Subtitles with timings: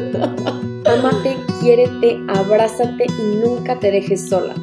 [0.00, 4.54] Amate, quiérete, abrázate y nunca te dejes sola.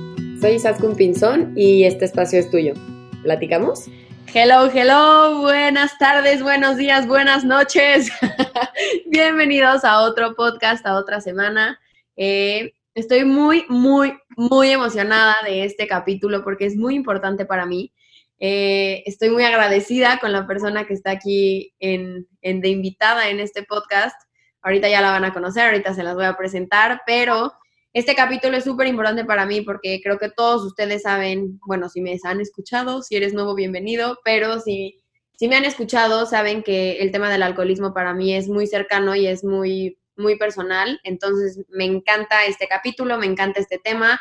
[0.41, 2.73] Soy Isaskun Pinzón y este espacio es tuyo.
[3.21, 3.85] ¿Platicamos?
[4.33, 8.09] Hello, hello, buenas tardes, buenos días, buenas noches.
[9.05, 11.79] Bienvenidos a otro podcast, a otra semana.
[12.15, 17.93] Eh, estoy muy, muy, muy emocionada de este capítulo porque es muy importante para mí.
[18.39, 23.39] Eh, estoy muy agradecida con la persona que está aquí en, en, de invitada en
[23.39, 24.15] este podcast.
[24.67, 27.53] Ahorita ya la van a conocer, ahorita se las voy a presentar, pero
[27.93, 32.01] este capítulo es súper importante para mí porque creo que todos ustedes saben, bueno, si
[32.01, 34.99] me han escuchado, si eres nuevo, bienvenido, pero si,
[35.37, 39.15] si me han escuchado, saben que el tema del alcoholismo para mí es muy cercano
[39.15, 40.99] y es muy, muy personal.
[41.05, 44.19] Entonces, me encanta este capítulo, me encanta este tema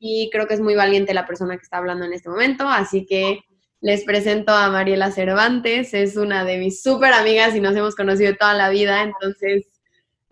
[0.00, 2.68] y creo que es muy valiente la persona que está hablando en este momento.
[2.68, 3.42] Así que
[3.80, 8.34] les presento a Mariela Cervantes, es una de mis súper amigas y nos hemos conocido
[8.34, 9.66] toda la vida, entonces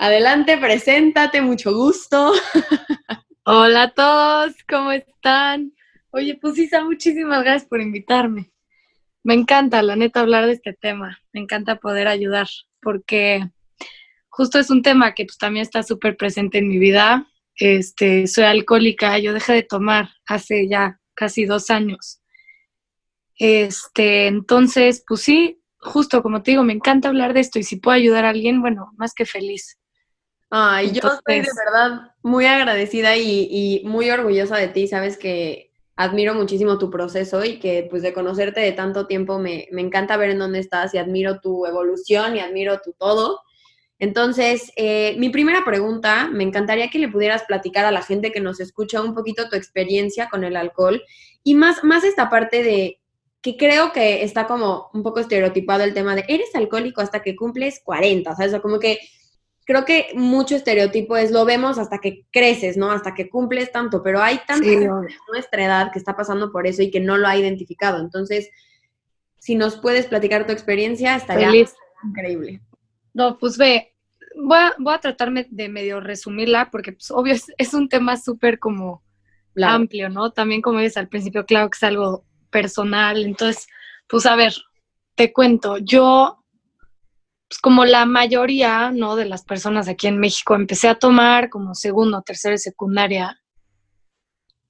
[0.02, 2.32] Adelante, preséntate, mucho gusto.
[3.44, 5.74] Hola a todos, ¿cómo están?
[6.10, 8.50] Oye, pues Isa, muchísimas gracias por invitarme.
[9.22, 11.20] Me encanta, la neta, hablar de este tema.
[11.32, 12.48] Me encanta poder ayudar,
[12.80, 13.48] porque
[14.28, 17.28] justo es un tema que pues, también está súper presente en mi vida.
[17.54, 22.20] Este, soy alcohólica, yo dejé de tomar hace ya casi dos años.
[23.36, 27.76] Este, entonces, pues sí, justo como te digo, me encanta hablar de esto y si
[27.76, 29.78] puedo ayudar a alguien, bueno, más que feliz.
[30.54, 34.86] Ay, yo estoy de verdad muy agradecida y, muy orgullosa de ti.
[34.86, 39.66] Sabes que admiro muchísimo tu proceso y que pues de conocerte de tanto tiempo me,
[39.72, 43.40] encanta ver en dónde estás y admiro tu evolución y admiro tu todo.
[43.98, 48.40] Entonces, eh, mi primera pregunta, me encantaría que le pudieras platicar a la gente que
[48.40, 51.02] nos escucha un poquito tu experiencia con el alcohol
[51.42, 53.00] y más, más esta parte de
[53.40, 57.36] que creo que está como un poco estereotipado el tema de eres alcohólico hasta que
[57.36, 58.48] cumples 40, ¿sabes?
[58.48, 58.98] O sea, como que
[59.64, 62.90] creo que mucho estereotipo es lo vemos hasta que creces, ¿no?
[62.90, 66.66] Hasta que cumples tanto, pero hay tanta gente de nuestra edad que está pasando por
[66.66, 68.00] eso y que no lo ha identificado.
[68.00, 68.50] Entonces,
[69.38, 71.50] si nos puedes platicar tu experiencia, estaría
[72.04, 72.60] increíble.
[73.14, 73.94] No, pues ve,
[74.36, 78.58] voy a, voy a tratarme de medio resumirla porque, pues, obvio, es, un tema súper
[78.58, 79.02] como
[79.60, 80.32] amplio, ¿no?
[80.32, 83.24] También, como dices al principio, claro que es algo personal.
[83.24, 83.66] Entonces,
[84.08, 84.54] pues, a ver,
[85.14, 86.41] te cuento, yo
[87.52, 89.14] pues como la mayoría, ¿no?
[89.14, 93.38] De las personas aquí en México, empecé a tomar como segundo, tercera y secundaria,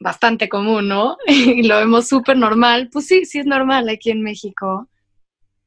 [0.00, 1.16] bastante común, ¿no?
[1.28, 2.88] y lo vemos súper normal.
[2.92, 4.88] Pues sí, sí es normal aquí en México.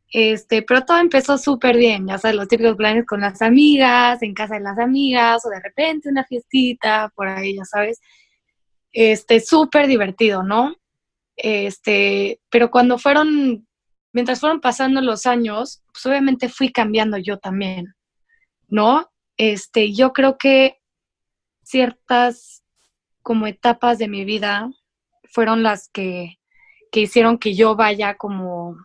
[0.09, 4.33] Este, pero todo empezó súper bien, ya sabes, los típicos planes con las amigas, en
[4.33, 8.01] casa de las amigas, o de repente una fiestita, por ahí, ya sabes.
[8.91, 10.75] Este, súper divertido, ¿no?
[11.37, 13.64] Este, pero cuando fueron
[14.15, 17.95] mientras fueron pasando los años, pues obviamente fui cambiando yo también,
[18.69, 19.11] ¿no?
[19.35, 20.81] Este, yo creo que
[21.63, 22.63] ciertas
[23.21, 24.71] como etapas de mi vida
[25.25, 26.39] fueron las que,
[26.93, 28.77] que hicieron que yo vaya como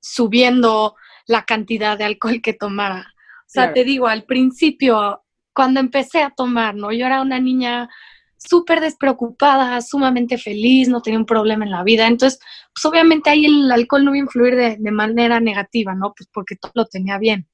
[0.00, 0.96] subiendo
[1.26, 3.12] la cantidad de alcohol que tomara.
[3.40, 5.22] O sea, te digo, al principio,
[5.52, 6.92] cuando empecé a tomar, ¿no?
[6.92, 7.90] Yo era una niña
[8.38, 12.06] súper despreocupada, sumamente feliz, no tenía un problema en la vida.
[12.06, 12.40] Entonces,
[12.72, 16.14] pues obviamente ahí el alcohol no iba a influir de, manera negativa, ¿no?
[16.16, 17.48] Pues porque todo lo tenía bien.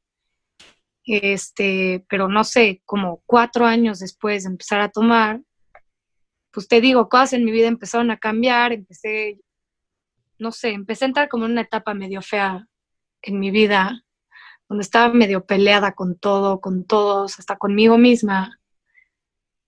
[1.06, 5.40] Este, pero no sé, como cuatro años después de empezar a tomar,
[6.50, 9.40] pues te digo, cosas en mi vida empezaron a cambiar, empecé,
[10.38, 12.68] no sé, empecé a entrar como en una etapa medio fea
[13.22, 14.04] en mi vida,
[14.68, 18.58] donde estaba medio peleada con todo, con todos, hasta conmigo misma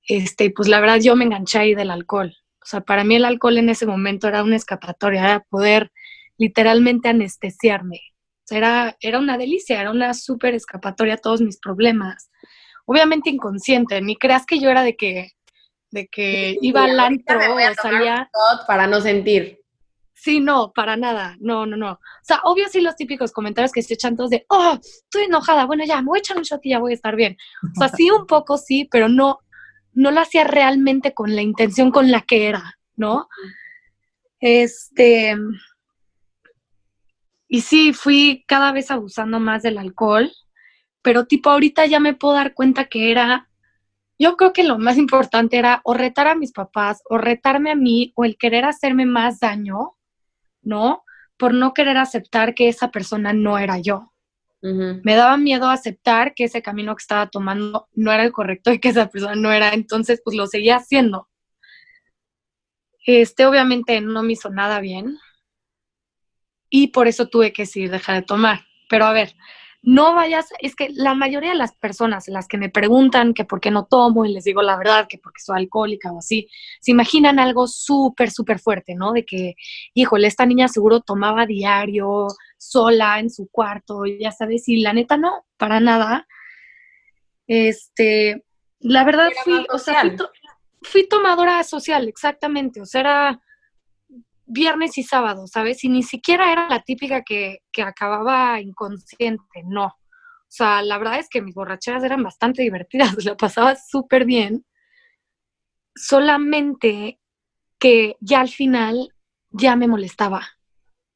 [0.07, 2.35] este, pues la verdad yo me enganché ahí del alcohol.
[2.63, 5.93] O sea, para mí el alcohol en ese momento era una escapatoria, era poder
[6.37, 8.01] literalmente anestesiarme.
[8.45, 12.31] O sea, era, era una delicia, era una súper escapatoria a todos mis problemas.
[12.85, 15.33] Obviamente inconsciente, ni creas que yo era de que,
[15.91, 18.31] de que iba al antro o salía...
[18.67, 19.61] Para no sentir.
[20.15, 21.93] Sí, no, para nada, no, no, no.
[21.93, 25.67] O sea, obvio sí los típicos comentarios que se echan todos de, oh, estoy enojada,
[25.67, 27.37] bueno ya, me voy a echar un shot y ya voy a estar bien.
[27.63, 29.41] O sea, sí un poco sí, pero no,
[29.97, 33.29] no lo hacía realmente con la intención con la que era, ¿no?
[34.39, 35.35] Este,
[37.49, 40.31] y sí, fui cada vez abusando más del alcohol,
[41.01, 43.49] pero tipo ahorita ya me puedo dar cuenta que era,
[44.19, 47.75] yo creo que lo más importante era o retar a mis papás, o retarme a
[47.75, 49.97] mí, o el querer hacerme más daño,
[50.61, 51.05] ¿no?
[51.39, 54.13] Por no querer aceptar que esa persona no era yo.
[54.63, 58.81] Me daba miedo aceptar que ese camino que estaba tomando no era el correcto y
[58.81, 61.29] que esa persona no era, entonces pues lo seguía haciendo.
[63.05, 65.19] Este obviamente no me hizo nada bien
[66.69, 68.67] y por eso tuve que sí dejar de tomar.
[68.89, 69.35] Pero a ver,
[69.87, 73.61] no vayas, es que la mayoría de las personas, las que me preguntan que por
[73.61, 76.49] qué no tomo y les digo la verdad, que porque soy alcohólica o así,
[76.81, 79.13] se imaginan algo súper, súper fuerte, ¿no?
[79.13, 79.55] De que,
[79.95, 82.27] híjole, esta niña seguro tomaba diario,
[82.59, 86.27] sola, en su cuarto, ya sabes, y la neta no, para nada.
[87.47, 88.45] Este,
[88.81, 90.17] la verdad fui, o sea, fui,
[90.83, 93.43] fui tomadora social, exactamente, o sea, era
[94.47, 95.85] viernes y sábado, ¿sabes?
[95.85, 99.87] Y ni siquiera era la típica que, que acababa inconsciente, no.
[99.87, 104.65] O sea, la verdad es que mis borracheras eran bastante divertidas, la pasaba súper bien.
[105.95, 107.19] Solamente
[107.79, 109.13] que ya al final
[109.51, 110.47] ya me molestaba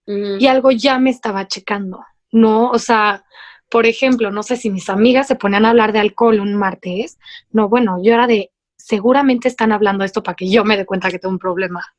[0.07, 2.71] y algo ya me estaba checando, ¿no?
[2.71, 3.25] O sea,
[3.71, 7.19] por ejemplo, no sé si mis amigas se ponían a hablar de alcohol un martes,
[7.53, 11.11] no, bueno, yo era de, seguramente están hablando esto para que yo me dé cuenta
[11.11, 11.95] que tengo un problema,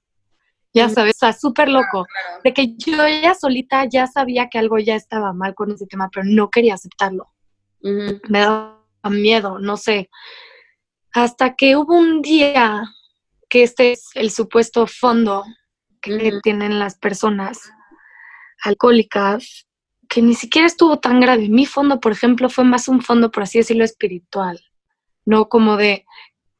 [0.74, 2.06] ya sabes, o sea, súper loco,
[2.44, 6.10] de que yo ya solita ya sabía que algo ya estaba mal con ese tema,
[6.14, 7.30] pero no quería aceptarlo.
[7.82, 8.80] Me daba
[9.10, 10.10] miedo, no sé.
[11.14, 12.84] Hasta que hubo un día
[13.50, 15.44] que este es el supuesto fondo
[16.02, 17.72] que tienen las personas
[18.64, 19.68] alcohólicas,
[20.08, 21.50] que ni siquiera estuvo tan grave.
[21.50, 24.60] Mi fondo, por ejemplo, fue más un fondo, por así decirlo, espiritual,
[25.26, 26.06] no como de,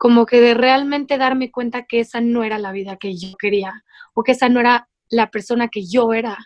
[0.02, 3.84] como que de realmente darme cuenta que esa no era la vida que yo quería
[4.16, 6.40] o que esa no era la persona que yo era.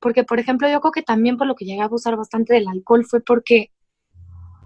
[0.00, 2.66] Porque, por ejemplo, yo creo que también por lo que llegué a abusar bastante del
[2.66, 3.70] alcohol fue porque,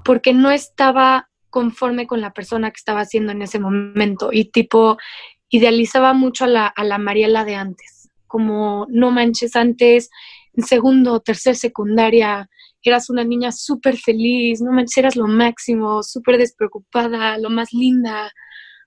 [0.02, 4.96] porque no estaba conforme con la persona que estaba haciendo en ese momento y tipo
[5.50, 10.08] idealizaba mucho a la, a la Mariela de antes, como no manches antes,
[10.54, 12.48] en segundo, tercer secundaria,
[12.90, 18.32] eras una niña súper feliz, no manches, eras lo máximo, súper despreocupada, lo más linda,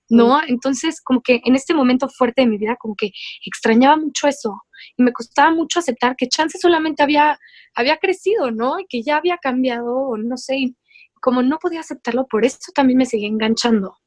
[0.09, 0.39] ¿no?
[0.47, 3.11] Entonces, como que en este momento fuerte de mi vida, como que
[3.45, 4.61] extrañaba mucho eso
[4.97, 7.39] y me costaba mucho aceptar que Chance solamente había,
[7.75, 8.79] había crecido, ¿no?
[8.79, 10.75] Y que ya había cambiado, no sé, y
[11.21, 13.97] como no podía aceptarlo, por eso también me seguía enganchando.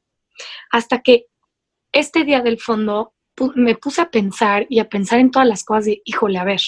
[0.71, 1.25] Hasta que
[1.91, 3.13] este día del fondo
[3.55, 6.61] me puse a pensar y a pensar en todas las cosas de, híjole, a ver,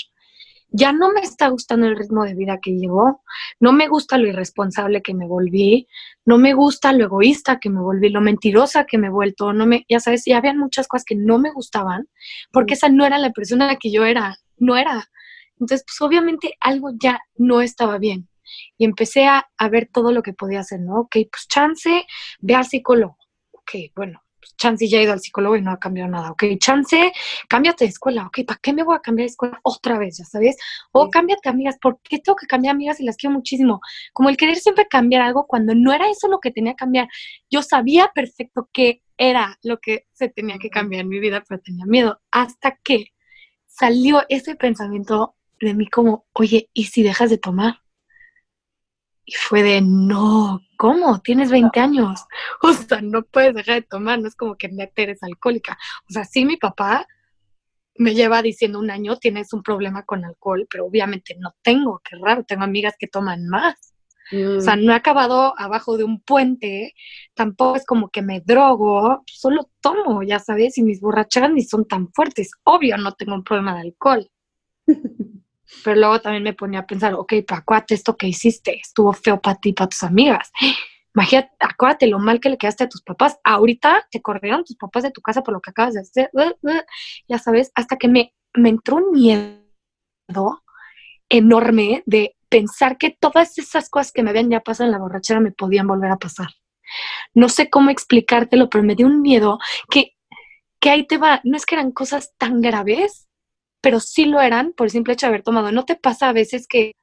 [0.71, 3.23] ya no me está gustando el ritmo de vida que llevo,
[3.59, 5.88] no me gusta lo irresponsable que me volví,
[6.25, 9.65] no me gusta lo egoísta que me volví, lo mentirosa que me he vuelto, no
[9.65, 12.07] me, ya sabes, ya habían muchas cosas que no me gustaban,
[12.51, 15.09] porque esa no era la persona que yo era, no era.
[15.59, 18.29] Entonces, pues obviamente algo ya no estaba bien.
[18.77, 21.01] Y empecé a, a ver todo lo que podía hacer, ¿no?
[21.01, 22.06] Ok, pues chance,
[22.39, 23.17] ve al psicólogo.
[23.51, 24.21] Ok, bueno,
[24.57, 27.12] chance ya he ido al psicólogo y no ha cambiado nada, ok, chance,
[27.48, 30.25] cámbiate de escuela, ok, ¿para qué me voy a cambiar de escuela otra vez, ya
[30.25, 30.57] sabes?
[30.92, 33.81] O cámbiate amigas, ¿por qué tengo que cambiar amigas y las quiero muchísimo?
[34.13, 37.07] Como el querer siempre cambiar algo cuando no era eso lo que tenía que cambiar.
[37.50, 41.62] Yo sabía perfecto que era lo que se tenía que cambiar en mi vida, pero
[41.62, 43.13] tenía miedo, hasta que
[43.68, 47.81] salió ese pensamiento de mí como, oye, ¿y si dejas de tomar?
[49.25, 51.19] Y fue de, no, ¿cómo?
[51.22, 52.25] Tienes 20 años.
[52.63, 55.78] O sea, no puedes dejar de tomar, no es como que me eres alcohólica.
[56.10, 57.06] O sea, sí, mi papá
[57.98, 62.16] me lleva diciendo un año, tienes un problema con alcohol, pero obviamente no tengo, qué
[62.19, 63.75] raro, tengo amigas que toman más.
[64.57, 64.86] O sea, mm.
[64.86, 66.95] no he acabado abajo de un puente,
[67.36, 71.86] tampoco es como que me drogo, solo tomo, ya sabes, y mis borracheras ni son
[71.88, 72.54] tan fuertes.
[72.63, 74.27] Obvio, no tengo un problema de alcohol.
[75.83, 79.41] Pero luego también me ponía a pensar, ok, pero acuérdate esto que hiciste, estuvo feo
[79.41, 80.51] para ti para tus amigas.
[81.13, 83.38] Imagínate, acuérdate lo mal que le quedaste a tus papás.
[83.43, 86.31] Ahorita te corrieron tus papás de tu casa por lo que acabas de hacer.
[87.27, 89.60] Ya sabes, hasta que me, me entró un miedo
[91.27, 95.39] enorme de pensar que todas esas cosas que me habían ya pasado en la borrachera
[95.39, 96.48] me podían volver a pasar.
[97.34, 100.15] No sé cómo explicártelo, pero me dio un miedo que,
[100.79, 101.41] que ahí te va.
[101.43, 103.29] No es que eran cosas tan graves,
[103.81, 105.71] pero sí lo eran por el simple hecho de haber tomado.
[105.71, 106.93] ¿No te pasa a veces que,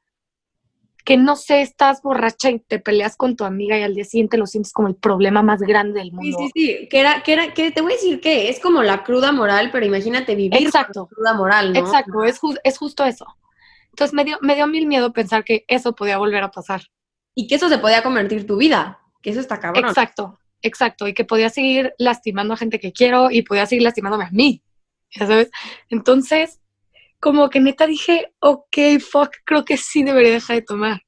[1.04, 4.38] que no sé, estás borracha y te peleas con tu amiga y al día siguiente
[4.38, 6.38] lo sientes como el problema más grande del mundo?
[6.38, 8.82] Sí, sí, sí, que era, que era, que te voy a decir que es como
[8.82, 11.06] la cruda moral, pero imagínate vivir Exacto.
[11.06, 11.80] con cruda moral, ¿no?
[11.80, 13.26] Exacto, es, es justo eso.
[13.90, 16.82] Entonces me dio, me dio mil miedo pensar que eso podía volver a pasar.
[17.34, 19.88] Y que eso se podía convertir tu vida, que eso está cabrón.
[19.88, 24.24] Exacto, exacto, y que podía seguir lastimando a gente que quiero y podía seguir lastimándome
[24.24, 24.62] a mí,
[25.10, 25.50] ya sabes.
[25.88, 26.60] Entonces,
[27.20, 31.02] como que neta dije, ok, fuck, creo que sí debería dejar de tomar.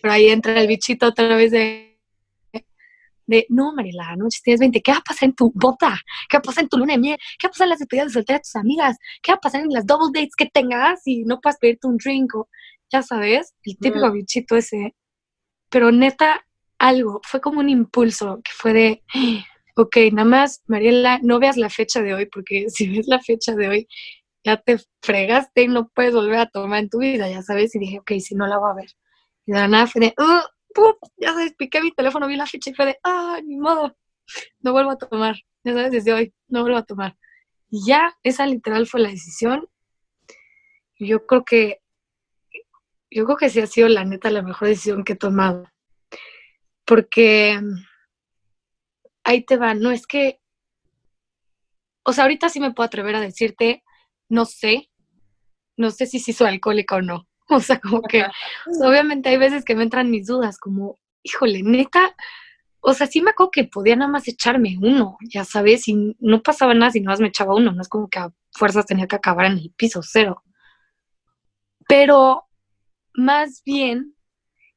[0.00, 2.00] Pero ahí entra el bichito otra vez de,
[3.26, 6.00] de no, Mariela, no, tienes 20, ¿qué va a pasar en tu bota?
[6.28, 7.18] ¿Qué va a pasar en tu luna de miel?
[7.38, 8.96] ¿Qué va a pasar en las despedidas de soltera de tus amigas?
[9.22, 11.96] ¿Qué va a pasar en las double dates que tengas y no puedas pedirte un
[11.98, 12.34] drink?
[12.34, 12.48] O,
[12.90, 14.94] ya sabes, el típico bichito ese.
[15.68, 16.46] Pero neta,
[16.78, 19.02] algo, fue como un impulso que fue de,
[19.76, 23.54] ok, nada más, Mariela, no veas la fecha de hoy, porque si ves la fecha
[23.54, 23.88] de hoy,
[24.46, 27.80] ya te fregaste y no puedes volver a tomar en tu vida, ya sabes, y
[27.80, 28.90] dije, ok, si no la voy a ver.
[29.44, 30.14] Y de la nada fue de,
[30.72, 30.94] ¡pum!
[31.16, 33.96] Ya sabes, piqué mi teléfono, vi la ficha y fue de, ¡ah, ni modo!
[34.60, 35.34] No vuelvo a tomar.
[35.64, 37.16] Ya sabes, desde hoy, no vuelvo a tomar.
[37.70, 39.68] Y ya, esa literal fue la decisión.
[40.96, 41.80] Yo creo que,
[43.10, 45.68] yo creo que sí ha sido la neta la mejor decisión que he tomado.
[46.84, 47.60] Porque
[49.24, 50.40] ahí te va, no es que,
[52.04, 53.82] o sea, ahorita sí me puedo atrever a decirte,
[54.28, 54.90] no sé,
[55.76, 57.26] no sé si sí soy alcohólica o no.
[57.48, 58.24] O sea, como que
[58.84, 62.16] obviamente hay veces que me entran mis dudas, como, híjole, neta,
[62.80, 66.42] o sea, sí me acuerdo que podía nada más echarme uno, ya sabes, y no
[66.42, 69.06] pasaba nada si nada más me echaba uno, no es como que a fuerzas tenía
[69.06, 70.42] que acabar en el piso cero.
[71.88, 72.44] Pero
[73.14, 74.14] más bien,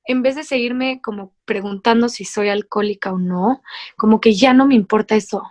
[0.05, 3.61] en vez de seguirme como preguntando si soy alcohólica o no,
[3.95, 5.43] como que ya no me importa eso.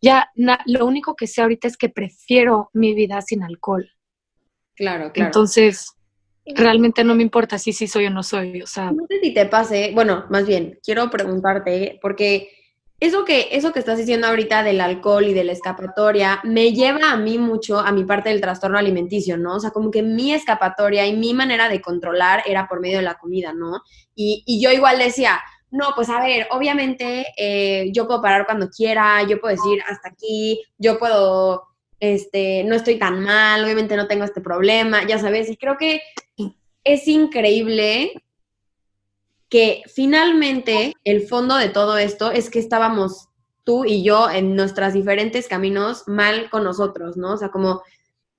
[0.00, 0.30] Ya
[0.66, 3.90] lo único que sé ahorita es que prefiero mi vida sin alcohol.
[4.74, 5.28] Claro, claro.
[5.28, 5.96] Entonces,
[6.44, 8.92] realmente no me importa si sí soy o no soy, o sea...
[8.92, 12.50] No sé si te pase, bueno, más bien, quiero preguntarte, porque
[13.00, 17.10] eso que, eso que estás diciendo ahorita del alcohol y de la escapatoria, me lleva
[17.10, 19.56] a mí mucho a mi parte del trastorno alimenticio, ¿no?
[19.56, 23.04] O sea, como que mi escapatoria y mi manera de controlar era por medio de
[23.04, 23.82] la comida, ¿no?
[24.14, 28.68] Y, y yo igual decía, no, pues a ver, obviamente eh, yo puedo parar cuando
[28.70, 31.64] quiera, yo puedo decir hasta aquí, yo puedo
[32.00, 36.00] este, no estoy tan mal, obviamente no tengo este problema, ya sabes, y creo que
[36.84, 38.12] es increíble
[39.48, 43.28] que finalmente el fondo de todo esto es que estábamos
[43.64, 47.32] tú y yo en nuestros diferentes caminos mal con nosotros, ¿no?
[47.32, 47.82] O sea, como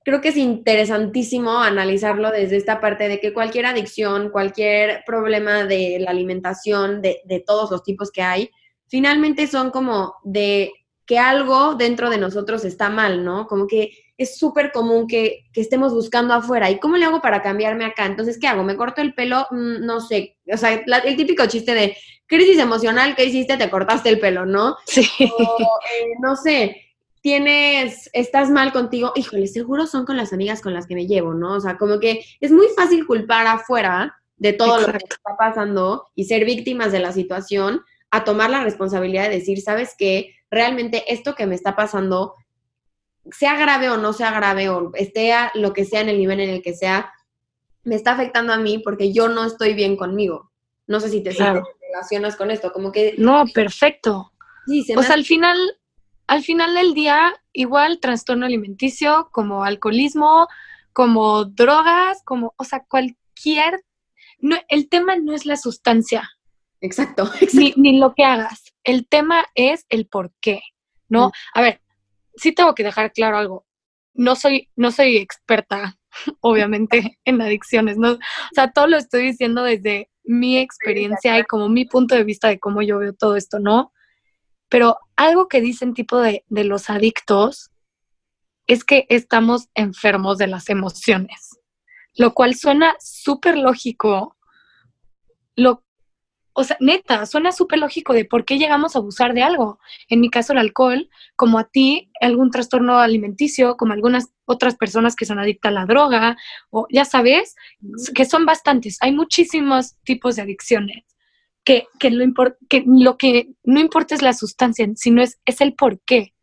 [0.08, 5.98] creo que es interesantísimo analizarlo desde esta parte de que cualquier adicción, cualquier problema de
[6.00, 8.50] la alimentación, de, de todos los tipos que hay,
[8.88, 10.72] finalmente son como de
[11.06, 13.48] que algo dentro de nosotros está mal, ¿no?
[13.48, 16.72] Como que es súper común que, estemos buscando afuera.
[16.72, 18.06] ¿Y cómo le hago para cambiarme acá?
[18.06, 18.64] Entonces, ¿qué hago?
[18.64, 19.46] ¿Me corto el pelo?
[19.52, 20.38] Mm, no sé.
[20.50, 21.98] O sea, el típico chiste de
[22.28, 23.58] crisis emocional, ¿qué hiciste?
[23.58, 24.78] Te cortaste el pelo, ¿no?
[24.86, 25.10] Sí.
[25.20, 26.87] Eh, no sé,
[27.28, 29.12] tienes, estás mal contigo.
[29.14, 31.56] Híjole, seguro son con las amigas con las que me llevo, ¿no?
[31.56, 36.08] O sea, como que es muy fácil culpar afuera de todo lo que está pasando
[36.16, 37.82] y ser víctimas de la situación
[38.12, 40.36] a tomar la responsabilidad de decir, ¿sabes qué?
[40.50, 42.34] realmente esto que me está pasando,
[43.30, 46.40] sea grave o no sea grave, o esté a lo que sea en el nivel
[46.40, 47.12] en el que sea,
[47.84, 50.54] me está afectando a mí porque yo no estoy bien conmigo.
[50.88, 53.16] No sé si te, relacionas con esto, como que...
[53.18, 54.32] No, perfecto.
[54.66, 55.58] Sí, se al final,
[56.28, 60.48] al final del día, igual trastorno alimenticio, como alcoholismo,
[60.94, 63.84] como drogas, como, o sea, cualquier...
[64.40, 66.30] No, el tema no es la sustancia,
[66.82, 67.30] Exacto.
[67.76, 68.74] Ni, lo que hagas.
[68.84, 70.62] El tema es el por qué,
[71.10, 71.32] ¿no?
[71.54, 71.82] A ver,
[72.36, 73.66] sí tengo que dejar claro algo.
[74.14, 75.98] No soy, no soy experta,
[76.42, 78.14] obviamente, en adicciones, ¿no?
[78.14, 78.20] O
[78.54, 82.60] sea, todo lo estoy diciendo desde mi experiencia y como mi punto de vista de
[82.60, 83.94] cómo yo veo todo esto, ¿no?
[84.70, 87.72] Pero algo que dicen tipo de, de los adictos
[88.68, 91.58] es que estamos enfermos de las emociones,
[92.16, 94.36] lo cual suena súper lógico,
[95.56, 95.84] lo
[96.60, 99.78] o sea, neta, suena súper lógico de por qué llegamos a abusar de algo.
[100.10, 105.16] En mi caso, el alcohol, como a ti, algún trastorno alimenticio, como algunas otras personas
[105.16, 106.36] que son adictas a la droga,
[106.72, 107.56] o ya sabes,
[108.16, 108.98] que son bastantes.
[109.02, 111.06] Hay muchísimos tipos de adicciones.
[111.68, 112.26] Que, que, lo,
[112.70, 116.34] que lo que no importa es la sustancia, sino es, es el por qué,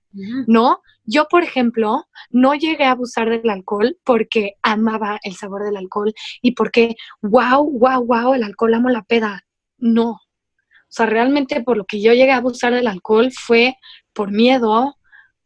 [0.46, 0.82] ¿no?
[1.06, 6.12] Yo, por ejemplo, no llegué a abusar del alcohol porque amaba el sabor del alcohol
[6.42, 9.46] y porque, wow, wow, wow, el alcohol amo la peda
[9.78, 10.10] no.
[10.10, 13.76] O sea, realmente por lo que yo llegué a abusar del alcohol fue
[14.12, 14.96] por miedo,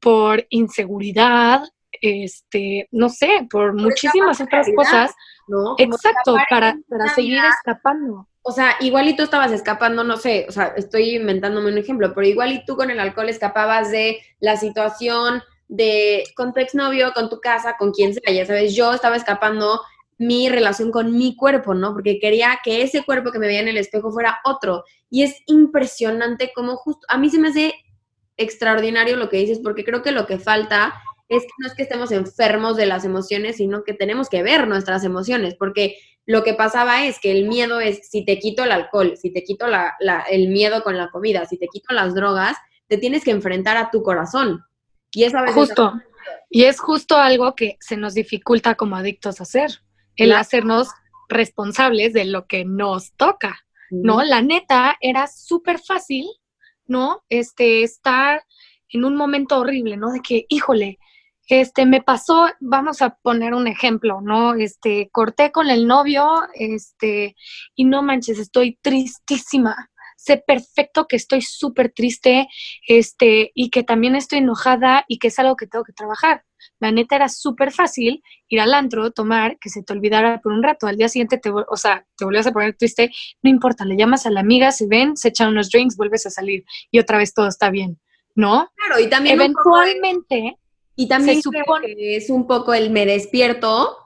[0.00, 1.62] por inseguridad,
[2.00, 5.14] este, no sé, por, muchísimas otras cosas.
[5.48, 5.74] ¿no?
[5.78, 8.28] Exacto, para, para seguir escapando.
[8.48, 12.14] O sea, igual y tú estabas escapando, no sé, o sea, estoy inventándome un ejemplo,
[12.14, 17.12] pero igual y tú con el alcohol escapabas de la situación de con tu exnovio,
[17.12, 19.82] con tu casa, con quien sea, ya sabes, yo estaba escapando
[20.16, 21.92] mi relación con mi cuerpo, ¿no?
[21.92, 24.82] Porque quería que ese cuerpo que me veía en el espejo fuera otro.
[25.10, 27.74] Y es impresionante cómo justo, a mí se me hace
[28.38, 30.94] extraordinario lo que dices, porque creo que lo que falta
[31.28, 34.66] es que no es que estemos enfermos de las emociones, sino que tenemos que ver
[34.66, 35.98] nuestras emociones, porque
[36.28, 39.42] lo que pasaba es que el miedo es, si te quito el alcohol, si te
[39.42, 39.96] quito la,
[40.30, 42.54] el miedo con la comida, si te quito las drogas,
[42.86, 44.62] te tienes que enfrentar a tu corazón.
[45.10, 45.56] Y eso a veces...
[45.56, 45.94] Justo.
[46.50, 49.70] Y es justo algo que se nos dificulta como adictos hacer
[50.16, 50.88] el hacernos
[51.30, 54.22] responsables de lo que nos toca, ¿no?
[54.22, 56.26] La neta era súper fácil,
[56.86, 57.24] ¿no?
[57.30, 58.44] Este, estar
[58.90, 60.12] en un momento horrible, ¿no?
[60.12, 60.98] De que, híjole,
[61.48, 64.54] este, me pasó, vamos a poner un ejemplo, ¿no?
[64.54, 67.34] Este, corté con el novio, este,
[67.74, 69.90] y no manches, estoy tristísima.
[70.16, 72.48] Sé perfecto que estoy súper triste,
[72.86, 76.44] este, y que también estoy enojada y que es algo que tengo que trabajar.
[76.80, 80.62] La neta era súper fácil ir al antro, tomar, que se te olvidara por un
[80.62, 80.86] rato.
[80.86, 83.10] Al día siguiente, te, o sea, te volvías a poner triste,
[83.42, 86.30] no importa, le llamas a la amiga, se ven, se echan unos drinks, vuelves a
[86.30, 87.98] salir y otra vez todo está bien,
[88.34, 88.70] ¿no?
[88.74, 90.58] Claro, y también eventualmente
[90.98, 93.96] y también se supone que es un poco el me despierto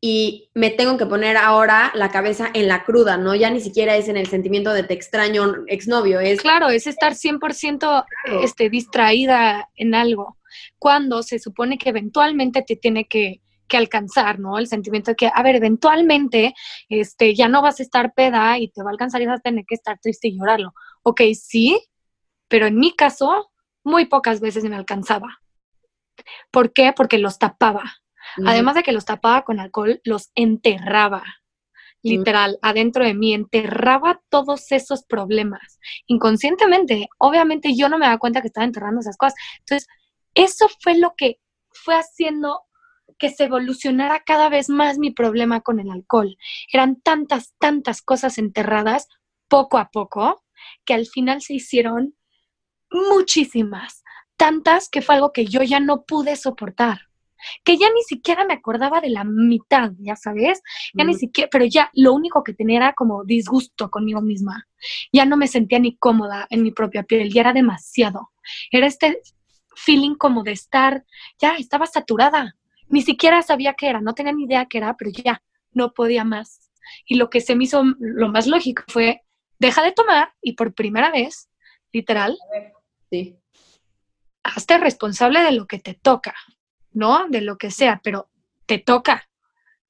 [0.00, 3.36] y me tengo que poner ahora la cabeza en la cruda, ¿no?
[3.36, 6.40] Ya ni siquiera es en el sentimiento de te extraño exnovio, es...
[6.40, 8.04] Claro, es estar 100%
[8.42, 10.38] este, distraída en algo,
[10.80, 14.58] cuando se supone que eventualmente te tiene que, que, alcanzar, ¿no?
[14.58, 16.52] El sentimiento de que, a ver, eventualmente
[16.88, 19.42] este, ya no vas a estar peda y te va a alcanzar y vas a
[19.42, 20.74] tener que estar triste y llorarlo.
[21.04, 21.80] Ok, sí,
[22.48, 23.52] pero en mi caso,
[23.84, 25.28] muy pocas veces me alcanzaba.
[26.50, 26.92] ¿Por qué?
[26.94, 27.84] Porque los tapaba.
[28.46, 31.24] Además de que los tapaba con alcohol, los enterraba.
[32.02, 35.78] Literal, adentro de mí, enterraba todos esos problemas.
[36.06, 39.34] Inconscientemente, obviamente yo no me daba cuenta que estaba enterrando esas cosas.
[39.58, 39.88] Entonces,
[40.34, 41.40] eso fue lo que
[41.72, 42.62] fue haciendo
[43.18, 46.36] que se evolucionara cada vez más mi problema con el alcohol.
[46.72, 49.08] Eran tantas, tantas cosas enterradas
[49.48, 50.42] poco a poco
[50.84, 52.14] que al final se hicieron
[52.90, 54.02] muchísimas
[54.40, 57.08] tantas que fue algo que yo ya no pude soportar,
[57.62, 60.62] que ya ni siquiera me acordaba de la mitad, ya sabes,
[60.94, 64.66] ya ni siquiera, pero ya lo único que tenía era como disgusto conmigo misma,
[65.12, 68.30] ya no me sentía ni cómoda en mi propia piel, ya era demasiado,
[68.70, 69.20] era este
[69.76, 71.04] feeling como de estar,
[71.38, 72.56] ya estaba saturada,
[72.88, 75.42] ni siquiera sabía qué era, no tenía ni idea qué era, pero ya
[75.72, 76.70] no podía más.
[77.04, 79.20] Y lo que se me hizo lo más lógico fue,
[79.58, 81.50] deja de tomar y por primera vez,
[81.92, 82.38] literal,
[83.10, 83.36] sí
[84.54, 86.34] hazte responsable de lo que te toca,
[86.92, 87.26] ¿no?
[87.28, 88.28] De lo que sea, pero
[88.66, 89.28] te toca.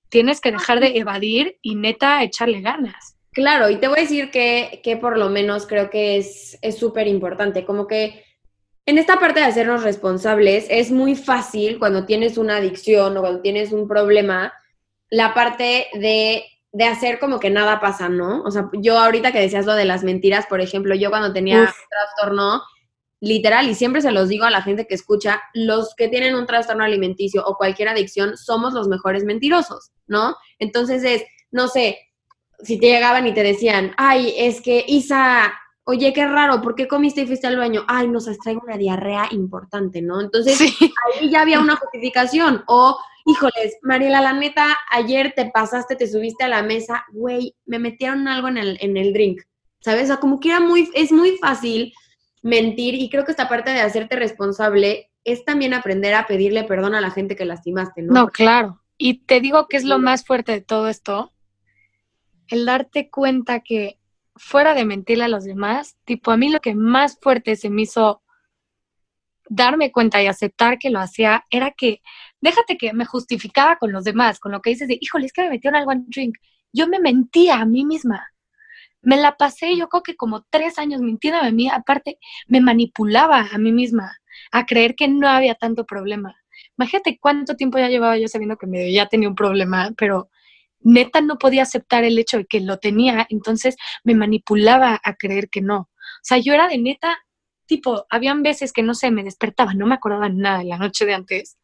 [0.08, 3.16] Tienes que dejar de evadir y neta echarle ganas.
[3.32, 7.06] Claro, y te voy a decir que, que por lo menos creo que es súper
[7.06, 8.24] importante, como que
[8.86, 13.40] en esta parte de hacernos responsables es muy fácil cuando tienes una adicción o cuando
[13.40, 14.52] tienes un problema,
[15.10, 18.42] la parte de, de hacer como que nada pasa, ¿no?
[18.42, 21.60] O sea, yo ahorita que decías lo de las mentiras, por ejemplo, yo cuando tenía
[21.60, 22.62] un trastorno,
[23.20, 26.46] literal, y siempre se los digo a la gente que escucha, los que tienen un
[26.46, 30.36] trastorno alimenticio o cualquier adicción somos los mejores mentirosos, ¿no?
[30.58, 31.98] Entonces es, no sé,
[32.62, 35.52] si te llegaban y te decían, ay, es que Isa,
[35.84, 37.84] oye, qué raro, ¿por qué comiste y fuiste al baño?
[37.88, 40.20] Ay, nos traigo una diarrea importante, ¿no?
[40.20, 42.62] Entonces ahí ya había una justificación.
[42.66, 47.78] O, híjoles, Mariela, la neta, ayer te pasaste, te subiste a la mesa, güey, me
[47.78, 49.42] metieron algo en el, en el drink,
[49.80, 50.04] ¿sabes?
[50.04, 51.92] O sea, como que era muy, es muy fácil
[52.42, 56.94] mentir y creo que esta parte de hacerte responsable es también aprender a pedirle perdón
[56.94, 58.12] a la gente que lastimaste, ¿no?
[58.12, 58.80] No, claro.
[58.96, 61.32] Y te digo que es lo más fuerte de todo esto,
[62.48, 63.98] el darte cuenta que
[64.36, 67.82] fuera de mentirle a los demás, tipo a mí lo que más fuerte se me
[67.82, 68.22] hizo
[69.48, 72.02] darme cuenta y aceptar que lo hacía era que,
[72.40, 75.42] déjate que me justificaba con los demás, con lo que dices de, híjole, es que
[75.42, 76.38] me metieron algo en drink.
[76.72, 78.30] Yo me mentía a mí misma
[79.02, 83.46] me la pasé yo creo que como tres años mintiendo a mí, aparte me manipulaba
[83.52, 84.16] a mí misma
[84.52, 86.36] a creer que no había tanto problema.
[86.78, 90.30] Imagínate cuánto tiempo ya llevaba yo sabiendo que me, ya tenía un problema, pero
[90.80, 95.48] neta no podía aceptar el hecho de que lo tenía, entonces me manipulaba a creer
[95.50, 95.78] que no.
[95.78, 97.18] O sea, yo era de neta,
[97.66, 101.04] tipo, habían veces que no sé, me despertaba, no me acordaba nada de la noche
[101.06, 101.59] de antes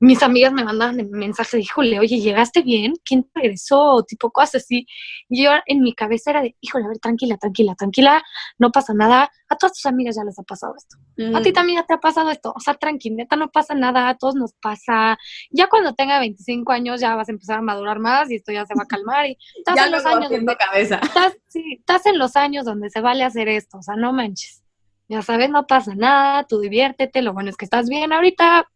[0.00, 2.94] mis amigas me mandaban mensajes, híjole, oye, ¿llegaste bien?
[3.04, 4.02] ¿Quién te regresó?
[4.08, 4.86] Tipo cosas así.
[5.28, 8.22] Y yo en mi cabeza era de, híjole, a ver, tranquila, tranquila, tranquila,
[8.58, 9.30] no pasa nada.
[9.50, 10.96] A todas tus amigas ya les ha pasado esto.
[11.36, 11.52] A ti mm.
[11.52, 12.54] también ya te ha pasado esto.
[12.56, 15.18] O sea, tranquila, no pasa nada, a todos nos pasa.
[15.50, 18.64] Ya cuando tenga 25 años ya vas a empezar a madurar más y esto ya
[18.64, 19.26] se va a calmar.
[19.26, 20.98] Y estás ya en los años donde, cabeza.
[21.02, 23.76] Estás, sí, estás en los años donde se vale hacer esto.
[23.76, 24.62] O sea, no manches.
[25.08, 28.70] Ya sabes, no pasa nada, tú diviértete, lo bueno es que estás bien ahorita,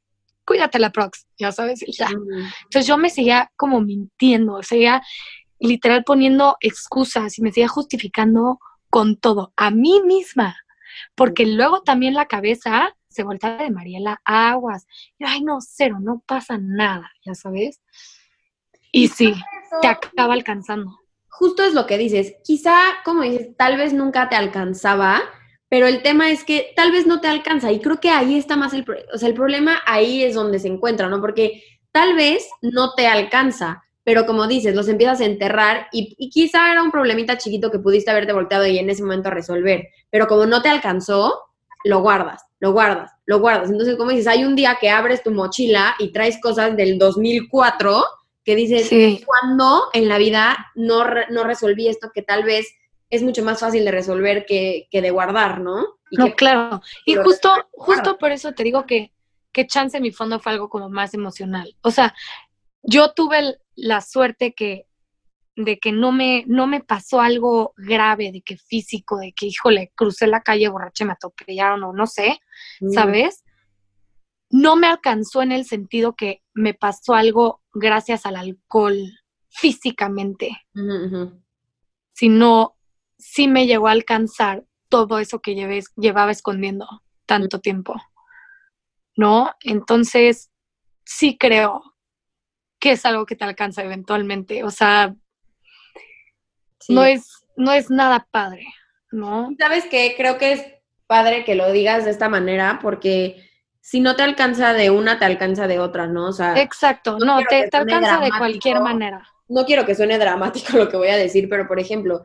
[0.45, 2.09] cuídate la prox, ya sabes, ya.
[2.09, 5.03] Entonces yo me seguía como mintiendo, seguía
[5.59, 8.59] literal poniendo excusas y me seguía justificando
[8.91, 10.57] con todo, a mí misma,
[11.15, 14.87] porque luego también la cabeza se voltea de Mariela Aguas.
[15.19, 17.81] Y, Ay, no, cero, no pasa nada, ya sabes.
[18.93, 19.35] Y sí,
[19.81, 20.99] te acaba alcanzando.
[21.29, 22.35] Justo es lo que dices.
[22.45, 25.21] Quizá, como dices, tal vez nunca te alcanzaba,
[25.75, 28.55] pero el tema es que tal vez no te alcanza y creo que ahí está
[28.55, 31.21] más el, o sea, el problema ahí es donde se encuentra, ¿no?
[31.21, 36.31] Porque tal vez no te alcanza, pero como dices, los empiezas a enterrar y, y,
[36.31, 40.29] quizá era un problemita chiquito que pudiste haberte volteado y en ese momento resolver, pero
[40.29, 41.41] como no te alcanzó,
[41.83, 43.69] lo guardas, lo guardas, lo guardas.
[43.69, 48.05] Entonces, como dices, hay un día que abres tu mochila y traes cosas del 2004
[48.45, 52.65] que dices, ¿cuándo en la vida no, no resolví esto que tal vez
[53.11, 55.85] es mucho más fácil de resolver que, de guardar, ¿no?
[56.11, 56.81] no, claro.
[57.05, 59.13] Y justo, justo por eso te digo que,
[59.53, 61.77] que chance en mi fondo fue algo como más emocional.
[61.83, 62.15] O sea,
[62.83, 64.87] yo tuve la suerte que
[65.57, 69.93] de que no me, no me pasó algo grave, de que físico, de que, híjole,
[69.95, 72.41] crucé la calle borracha me atropellaron o no sé,
[72.81, 72.91] mm.
[72.91, 73.45] ¿sabes?
[74.51, 78.97] No me alcanzó en el sentido que me pasó algo gracias al alcohol
[79.49, 80.51] físicamente,
[82.13, 82.77] sino
[83.25, 85.55] sí me llegó a alcanzar todo eso que
[85.97, 86.87] llevaba escondiendo
[87.25, 87.95] tanto tiempo,
[89.17, 89.51] ¿no?
[89.63, 90.51] Entonces,
[91.05, 91.83] sí creo
[92.79, 95.17] que es algo que te alcanza eventualmente, o sea,
[96.89, 98.67] no, es, no es nada padre,
[99.11, 99.49] ¿no?
[99.59, 100.13] ¿Sabes qué?
[100.19, 100.67] Creo que es
[101.07, 103.43] padre que lo digas de esta manera porque
[103.81, 106.29] si no te alcanza de una, te alcanza de otra, ¿no?
[106.29, 109.27] O sea, Exacto, no, te, te alcanza de cualquier manera.
[109.49, 112.23] No quiero que suene dramático lo que voy a decir, pero por ejemplo,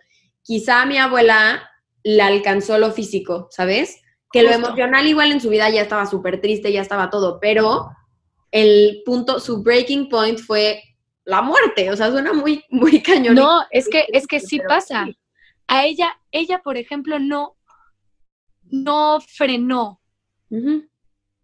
[0.50, 1.70] quizá a mi abuela
[2.02, 4.02] la alcanzó lo físico, ¿sabes?
[4.32, 7.92] Que lo emocional igual en su vida ya estaba súper triste, ya estaba todo, pero
[8.50, 10.82] el punto, su breaking point fue
[11.24, 13.36] la muerte, o sea, suena muy, muy cañón.
[13.36, 15.06] No, es que, es que sí pasa.
[15.68, 17.56] A ella, ella, por ejemplo, no,
[18.64, 20.02] no frenó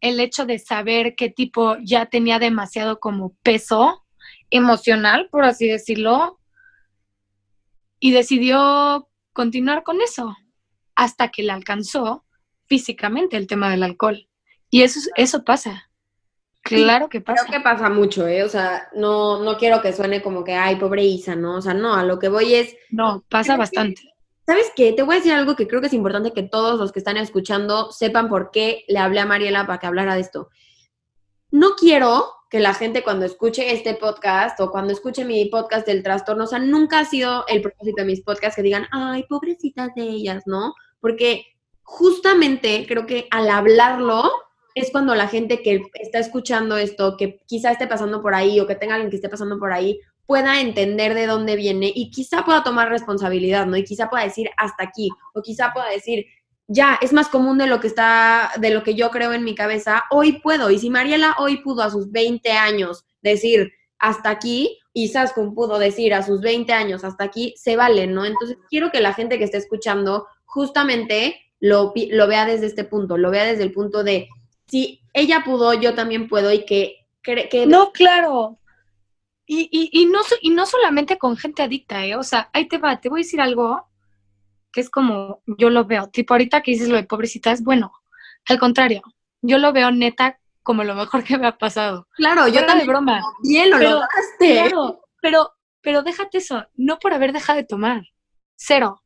[0.01, 4.03] el hecho de saber que tipo ya tenía demasiado como peso
[4.49, 6.34] emocional, por así decirlo,
[8.05, 10.37] y decidió continuar con eso
[10.93, 12.23] hasta que le alcanzó
[12.67, 14.29] físicamente el tema del alcohol.
[14.69, 15.89] Y eso, eso pasa.
[16.61, 17.47] Claro que pasa.
[17.47, 18.43] Creo que pasa mucho, ¿eh?
[18.43, 21.55] O sea, no, no quiero que suene como que, ay, pobre Isa, ¿no?
[21.55, 22.75] O sea, no, a lo que voy es...
[22.91, 24.03] No, pasa bastante.
[24.45, 24.93] ¿Sabes qué?
[24.93, 27.17] Te voy a decir algo que creo que es importante que todos los que están
[27.17, 30.49] escuchando sepan por qué le hablé a Mariela para que hablara de esto.
[31.51, 36.03] No quiero que la gente cuando escuche este podcast o cuando escuche mi podcast del
[36.03, 39.93] trastorno, o sea, nunca ha sido el propósito de mis podcasts que digan, ay, pobrecitas
[39.95, 40.73] de ellas, ¿no?
[40.99, 41.45] Porque
[41.83, 44.31] justamente creo que al hablarlo
[44.73, 48.67] es cuando la gente que está escuchando esto, que quizá esté pasando por ahí o
[48.67, 52.43] que tenga alguien que esté pasando por ahí, pueda entender de dónde viene y quizá
[52.43, 53.77] pueda tomar responsabilidad, ¿no?
[53.77, 56.25] Y quizá pueda decir hasta aquí, o quizá pueda decir,
[56.67, 59.55] ya, es más común de lo que está, de lo que yo creo en mi
[59.55, 60.71] cabeza, hoy puedo.
[60.71, 65.77] Y si Mariela hoy pudo a sus 20 años decir hasta aquí, y Saskun pudo
[65.77, 68.25] decir a sus 20 años hasta aquí, se vale, ¿no?
[68.25, 73.17] Entonces quiero que la gente que esté escuchando justamente lo, lo vea desde este punto,
[73.17, 74.29] lo vea desde el punto de
[74.67, 77.07] si ella pudo, yo también puedo y que...
[77.21, 77.65] que...
[77.67, 78.59] No, claro.
[79.45, 82.15] Y, y, y, no, y no solamente con gente adicta, ¿eh?
[82.15, 83.87] O sea, ahí te va, te voy a decir algo
[84.75, 86.09] que es como yo lo veo.
[86.09, 87.93] Tipo, ahorita que dices lo de pobrecita, es bueno.
[88.49, 89.01] Al contrario,
[89.41, 92.09] yo lo veo neta como lo mejor que me ha pasado.
[92.11, 92.79] Claro, yo también.
[92.79, 93.21] de broma.
[93.41, 94.01] Bien, lo pero,
[94.37, 98.03] Claro, pero, pero déjate eso, no por haber dejado de tomar.
[98.57, 99.01] Cero.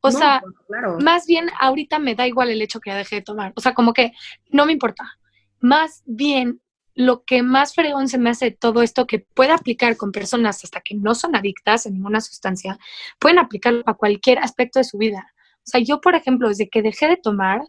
[0.00, 3.22] O sea, pues, más bien ahorita me da igual el hecho que ya dejé de
[3.22, 3.52] tomar.
[3.54, 4.12] O sea, como que
[4.48, 5.18] no me importa.
[5.60, 6.62] Más bien,
[7.00, 10.62] lo que más fregón se me hace de todo esto que puede aplicar con personas
[10.64, 12.78] hasta que no son adictas a ninguna sustancia,
[13.18, 15.32] pueden aplicarlo a cualquier aspecto de su vida.
[15.58, 17.62] O sea, yo, por ejemplo, desde que dejé de tomar,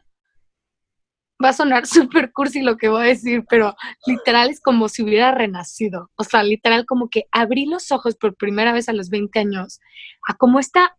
[1.44, 5.04] va a sonar súper cursi lo que voy a decir, pero literal es como si
[5.04, 6.12] hubiera renacido.
[6.15, 9.80] O sea, literal como que abrí los ojos por primera vez a los 20 años
[10.28, 10.98] a cómo está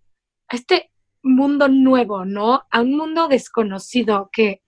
[0.49, 0.91] este
[1.23, 2.63] mundo nuevo, ¿no?
[2.71, 4.62] A un mundo desconocido que,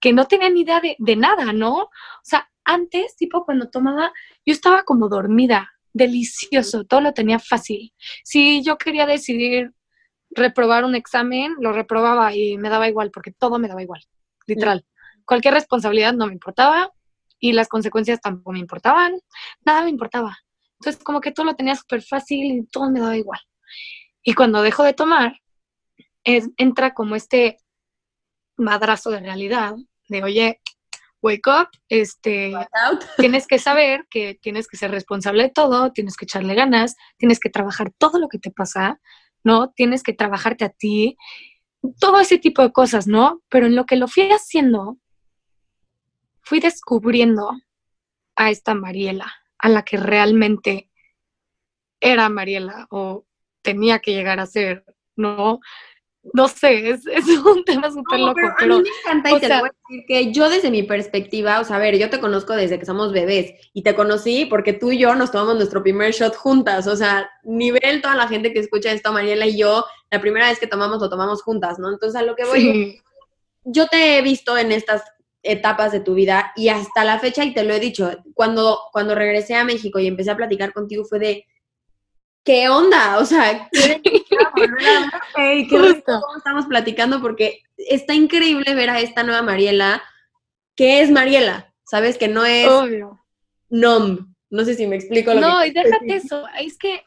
[0.00, 1.74] que, no tenía ni idea de, de, nada, ¿no?
[1.74, 1.90] O
[2.22, 4.12] sea, antes, tipo, cuando tomaba,
[4.44, 7.92] yo estaba como dormida, delicioso, todo lo tenía fácil.
[8.24, 9.72] Si yo quería decidir
[10.30, 14.02] reprobar un examen, lo reprobaba y me daba igual, porque todo me daba igual,
[14.46, 14.84] literal.
[15.24, 16.90] Cualquier responsabilidad no me importaba
[17.38, 19.18] y las consecuencias tampoco me importaban,
[19.64, 20.36] nada me importaba.
[20.80, 23.40] Entonces, como que todo lo tenía súper fácil y todo me daba igual.
[24.22, 25.40] Y cuando dejo de tomar,
[26.24, 27.58] entra como este
[28.58, 29.76] madrazo de realidad,
[30.08, 30.60] de oye,
[31.22, 32.52] wake up, este,
[33.18, 37.40] tienes que saber que tienes que ser responsable de todo, tienes que echarle ganas, tienes
[37.40, 39.00] que trabajar todo lo que te pasa,
[39.42, 39.70] ¿no?
[39.70, 41.16] Tienes que trabajarte a ti,
[41.98, 43.42] todo ese tipo de cosas, ¿no?
[43.48, 44.98] Pero en lo que lo fui haciendo,
[46.42, 47.50] fui descubriendo
[48.36, 50.90] a esta Mariela, a la que realmente
[52.00, 53.26] era Mariela o
[53.62, 54.84] tenía que llegar a ser,
[55.16, 55.60] ¿no?
[56.32, 58.40] No sé, es, es un tema súper loco.
[58.58, 61.60] Pero, a mí me encanta y te voy a decir que yo desde mi perspectiva,
[61.60, 64.72] o sea, a ver, yo te conozco desde que somos bebés y te conocí porque
[64.72, 68.52] tú y yo nos tomamos nuestro primer shot juntas, o sea, nivel toda la gente
[68.52, 71.90] que escucha esto, Mariela y yo, la primera vez que tomamos lo tomamos juntas, ¿no?
[71.90, 73.00] Entonces a lo que voy,
[73.64, 75.02] yo te he visto en estas
[75.42, 79.14] etapas de tu vida y hasta la fecha, y te lo he dicho, cuando, cuando
[79.14, 81.46] regresé a México y empecé a platicar contigo fue de,
[82.48, 83.18] ¿qué onda?
[83.18, 84.00] O sea, ¿qué,
[85.34, 90.02] qué cómo estamos platicando porque está increíble ver a esta nueva Mariela,
[90.74, 92.16] que es Mariela, ¿sabes?
[92.16, 93.22] Que no es Obvio.
[93.68, 94.34] Nom.
[94.48, 97.02] No sé si me explico lo no, y déjate eso, es que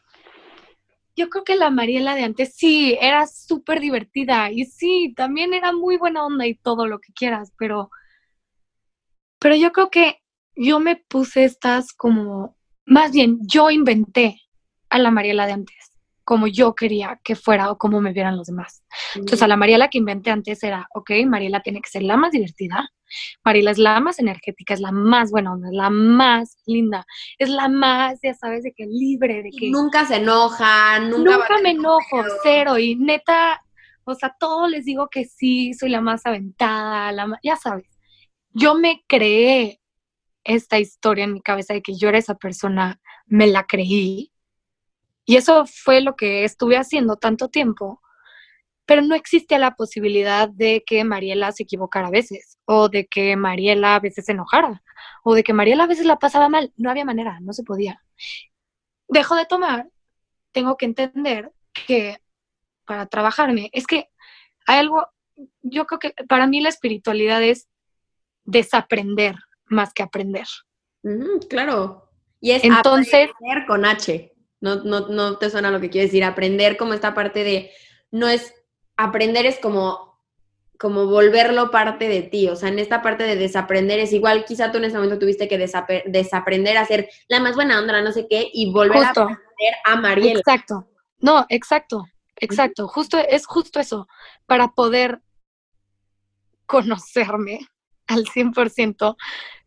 [1.16, 5.72] yo creo que la Mariela de antes sí, era súper divertida y sí, también era
[5.72, 7.90] muy buena onda y todo lo que quieras, pero,
[9.40, 10.20] pero yo creo que
[10.54, 14.41] yo me puse estas como, más bien, yo inventé
[14.92, 15.92] a la Mariela de antes
[16.24, 18.84] como yo quería que fuera o como me vieran los demás.
[19.14, 22.32] Entonces, a la Mariela que inventé antes era, ok, Mariela tiene que ser la más
[22.32, 22.88] divertida,
[23.44, 27.04] Mariela es la más energética, es la más buena onda, es la más linda,
[27.38, 29.70] es la más, ya sabes, de que libre, de que...
[29.70, 31.36] nunca se enoja, nunca...
[31.36, 33.60] Nunca me enojo, cero, y neta,
[34.04, 37.88] o sea, todos les digo que sí, soy la más aventada, la ya sabes.
[38.54, 39.80] Yo me creé
[40.44, 44.31] esta historia en mi cabeza de que yo era esa persona, me la creí,
[45.24, 48.00] y eso fue lo que estuve haciendo tanto tiempo,
[48.86, 53.36] pero no existía la posibilidad de que Mariela se equivocara a veces, o de que
[53.36, 54.82] Mariela a veces se enojara,
[55.22, 56.72] o de que Mariela a veces la pasaba mal.
[56.76, 58.02] No había manera, no se podía.
[59.08, 59.88] Dejo de tomar,
[60.50, 62.18] tengo que entender que
[62.84, 64.08] para trabajarme, es que
[64.66, 65.06] hay algo,
[65.62, 67.68] yo creo que para mí la espiritualidad es
[68.44, 70.46] desaprender más que aprender.
[71.48, 72.10] claro.
[72.40, 74.31] Y es Entonces, aprender con H.
[74.62, 76.24] No, no, no te suena lo que quiero decir.
[76.24, 77.72] Aprender como esta parte de,
[78.12, 78.54] no es,
[78.96, 80.18] aprender es como,
[80.78, 82.48] como volverlo parte de ti.
[82.48, 85.48] O sea, en esta parte de desaprender es igual, quizá tú en ese momento tuviste
[85.48, 89.74] que desaprender a ser la más buena onda, no sé qué, y volver a aprender
[89.84, 90.38] a Mariela.
[90.38, 90.88] Exacto.
[91.18, 92.04] No, exacto,
[92.36, 92.86] exacto.
[92.86, 94.06] Justo, es justo eso.
[94.46, 95.20] Para poder
[96.66, 97.66] conocerme
[98.06, 99.16] al 100%,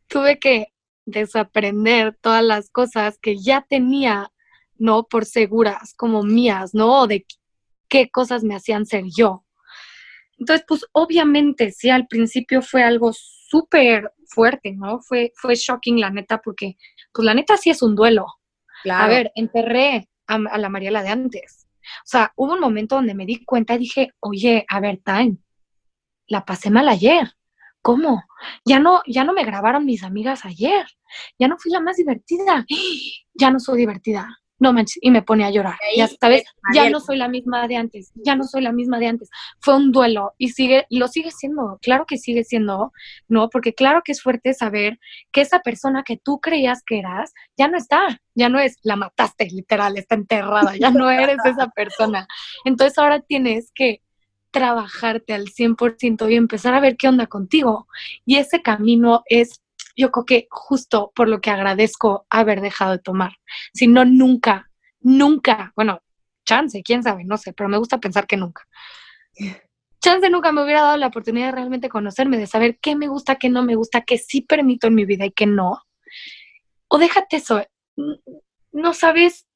[0.08, 0.67] tuve que
[1.05, 4.31] desaprender todas las cosas que ya tenía
[4.77, 5.03] ¿no?
[5.03, 7.07] Por seguras, como mías, ¿no?
[7.07, 7.25] De
[7.88, 9.45] qué cosas me hacían ser yo.
[10.38, 14.99] Entonces, pues obviamente, sí, al principio fue algo súper fuerte, ¿no?
[15.01, 16.77] Fue, fue shocking, la neta, porque,
[17.13, 18.25] pues la neta sí es un duelo.
[18.91, 21.67] A ver, enterré a, a, la Mariela de antes.
[21.81, 25.38] O sea, hubo un momento donde me di cuenta y dije, oye, a ver, Time,
[26.27, 27.31] la pasé mal ayer.
[27.81, 28.23] ¿Cómo?
[28.65, 30.85] Ya no, ya no me grabaron mis amigas ayer.
[31.39, 32.65] Ya no fui la más divertida.
[33.38, 35.77] Ya no soy divertida no manches, y me pone a llorar.
[35.95, 39.07] Ya sabes, ya no soy la misma de antes, ya no soy la misma de
[39.07, 39.29] antes.
[39.59, 42.91] Fue un duelo y sigue, lo sigue siendo, claro que sigue siendo,
[43.27, 43.49] ¿no?
[43.49, 44.99] Porque claro que es fuerte saber
[45.31, 48.95] que esa persona que tú creías que eras, ya no está, ya no es, la
[48.95, 52.27] mataste, literal, está enterrada, ya no eres esa persona.
[52.63, 54.01] Entonces ahora tienes que
[54.51, 57.87] trabajarte al 100% y empezar a ver qué onda contigo.
[58.25, 59.61] Y ese camino es
[59.95, 63.38] yo creo que justo por lo que agradezco haber dejado de tomar.
[63.73, 66.01] Si no, nunca, nunca, bueno,
[66.45, 68.63] chance, quién sabe, no sé, pero me gusta pensar que nunca.
[70.01, 73.38] Chance nunca me hubiera dado la oportunidad de realmente conocerme, de saber qué me gusta,
[73.38, 75.81] qué no me gusta, qué sí permito en mi vida y qué no.
[76.88, 77.63] O déjate eso,
[78.71, 79.47] no sabes,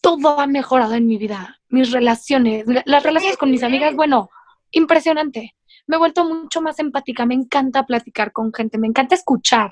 [0.00, 4.30] todo ha mejorado en mi vida, mis relaciones, las relaciones con mis amigas, bueno,
[4.70, 9.70] impresionante me he vuelto mucho más empática, me encanta platicar con gente, me encanta escuchar.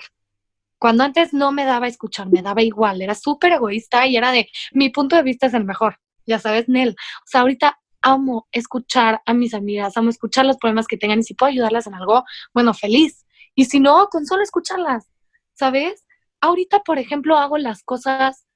[0.79, 4.49] Cuando antes no me daba escuchar, me daba igual, era súper egoísta y era de,
[4.73, 6.91] mi punto de vista es el mejor, ya sabes, Nel.
[6.91, 11.23] O sea, ahorita amo escuchar a mis amigas, amo escuchar los problemas que tengan y
[11.23, 13.25] si puedo ayudarlas en algo, bueno, feliz.
[13.55, 15.09] Y si no, con solo escucharlas,
[15.55, 16.05] ¿sabes?
[16.41, 18.47] Ahorita, por ejemplo, hago las cosas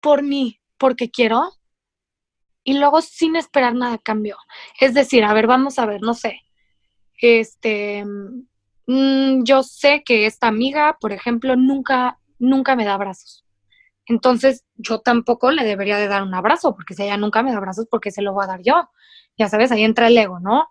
[0.00, 1.50] por mí, porque quiero,
[2.68, 4.36] y luego sin esperar nada a cambio.
[4.78, 6.42] Es decir, a ver, vamos a ver, no sé.
[7.18, 8.04] Este,
[8.86, 13.46] mm, yo sé que esta amiga, por ejemplo, nunca, nunca me da abrazos.
[14.04, 17.56] Entonces, yo tampoco le debería de dar un abrazo, porque si ella nunca me da
[17.56, 18.90] abrazos, porque se lo voy a dar yo?
[19.38, 20.68] Ya sabes, ahí entra el ego, ¿no?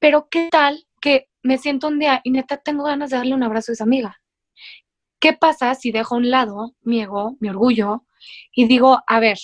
[0.00, 3.44] Pero ¿qué tal que me siento un día y neta tengo ganas de darle un
[3.44, 4.20] abrazo a esa amiga?
[5.20, 8.04] ¿Qué pasa si dejo a un lado mi ego, mi orgullo,
[8.52, 9.38] y digo, a ver,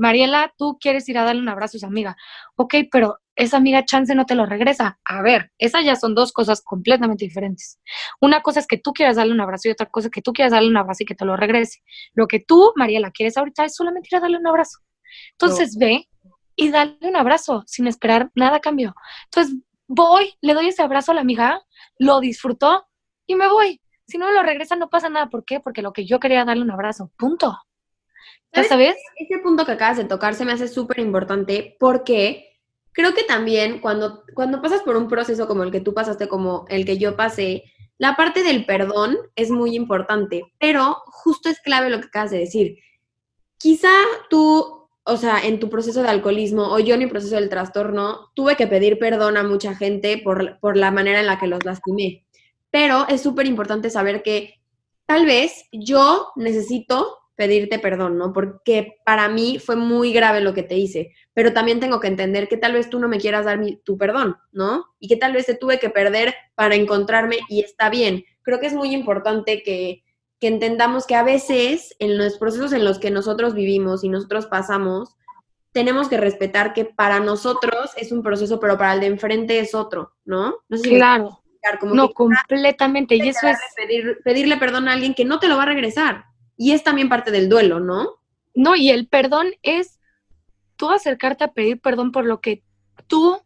[0.00, 2.16] Mariela, tú quieres ir a darle un abrazo a esa amiga.
[2.56, 4.98] Ok, pero esa amiga chance no te lo regresa.
[5.04, 7.78] A ver, esas ya son dos cosas completamente diferentes.
[8.18, 10.32] Una cosa es que tú quieras darle un abrazo y otra cosa es que tú
[10.32, 11.80] quieras darle un abrazo y que te lo regrese.
[12.14, 14.78] Lo que tú, Mariela, quieres ahorita es solamente ir a darle un abrazo.
[15.32, 16.08] Entonces ve
[16.56, 18.94] y dale un abrazo sin esperar nada a cambio.
[19.26, 19.54] Entonces
[19.86, 21.62] voy, le doy ese abrazo a la amiga,
[21.98, 22.86] lo disfrutó
[23.26, 23.82] y me voy.
[24.06, 25.28] Si no me lo regresa, no pasa nada.
[25.28, 25.60] ¿Por qué?
[25.60, 27.12] Porque lo que yo quería darle un abrazo.
[27.18, 27.58] Punto.
[28.52, 28.96] ¿Ya sabes?
[29.16, 32.50] Ese punto que acabas de tocar se me hace súper importante porque
[32.92, 36.64] creo que también cuando, cuando pasas por un proceso como el que tú pasaste, como
[36.68, 37.64] el que yo pasé,
[37.98, 42.38] la parte del perdón es muy importante, pero justo es clave lo que acabas de
[42.38, 42.78] decir.
[43.58, 43.92] Quizá
[44.30, 48.30] tú, o sea, en tu proceso de alcoholismo o yo en mi proceso del trastorno,
[48.34, 51.64] tuve que pedir perdón a mucha gente por, por la manera en la que los
[51.64, 52.24] lastimé.
[52.70, 54.54] Pero es súper importante saber que
[55.06, 58.34] tal vez yo necesito pedirte perdón, ¿no?
[58.34, 62.48] Porque para mí fue muy grave lo que te hice, pero también tengo que entender
[62.48, 64.84] que tal vez tú no me quieras dar mi, tu perdón, ¿no?
[64.98, 68.26] Y que tal vez te tuve que perder para encontrarme y está bien.
[68.42, 70.04] Creo que es muy importante que,
[70.38, 74.44] que entendamos que a veces en los procesos en los que nosotros vivimos y nosotros
[74.44, 75.16] pasamos,
[75.72, 79.74] tenemos que respetar que para nosotros es un proceso, pero para el de enfrente es
[79.74, 80.56] otro, ¿no?
[80.82, 81.40] claro.
[81.84, 83.14] no, completamente.
[83.16, 83.58] Y eso es...
[84.24, 86.29] pedirle perdón a alguien que no te lo va a regresar
[86.60, 88.20] y es también parte del duelo, ¿no?
[88.54, 89.98] No, y el perdón es
[90.76, 92.62] tú acercarte a pedir perdón por lo que
[93.06, 93.40] tú,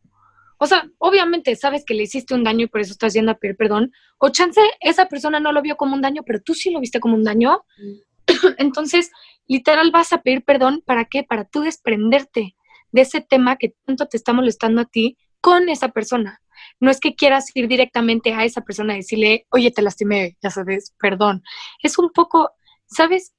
[0.59, 3.37] o sea, obviamente sabes que le hiciste un daño y por eso estás yendo a
[3.37, 6.73] pedir perdón, o chance esa persona no lo vio como un daño, pero tú sí
[6.73, 7.63] lo viste como un daño.
[7.79, 8.55] Mm.
[8.59, 9.13] Entonces,
[9.47, 11.23] literal vas a pedir perdón, ¿para qué?
[11.23, 12.57] Para tú desprenderte
[12.91, 16.43] de ese tema que tanto te está molestando a ti con esa persona.
[16.81, 20.51] No es que quieras ir directamente a esa persona y decirle, oye, te lastimé, ya
[20.51, 21.45] sabes, perdón.
[21.81, 22.51] Es un poco,
[22.87, 23.35] ¿Sabes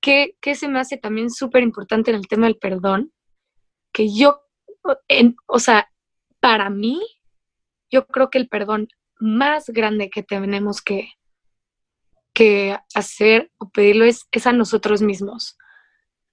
[0.00, 3.12] qué, se me hace también súper importante en el tema del perdón?
[3.92, 4.40] Que yo,
[5.46, 5.90] o sea,
[6.40, 7.00] para mí,
[7.90, 11.10] yo creo que el perdón más grande que tenemos que,
[12.32, 15.56] que hacer o pedirlo es, es a nosotros mismos.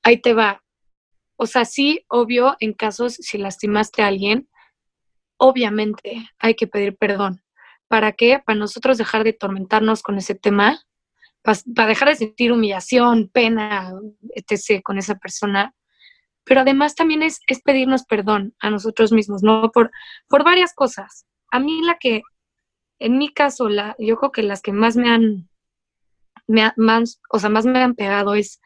[0.04, 0.64] Ahí te va.
[1.36, 4.50] O sea, sí, obvio, en casos si lastimaste a alguien,
[5.38, 7.44] obviamente hay que pedir perdón.
[7.88, 8.40] ¿Para qué?
[8.46, 10.82] Para nosotros dejar de tormentarnos con ese tema
[11.42, 13.94] para dejar de sentir humillación, pena,
[14.36, 14.82] etc.
[14.84, 15.74] con esa persona.
[16.44, 19.72] Pero además también es, pedirnos perdón a nosotros mismos, ¿no?
[19.72, 19.92] Por,
[20.28, 21.26] por varias cosas.
[21.52, 22.22] A mí la que,
[23.00, 25.50] en mi caso, la, yo creo que las que más me han,
[26.48, 28.62] más, o sea, más me han pegado es,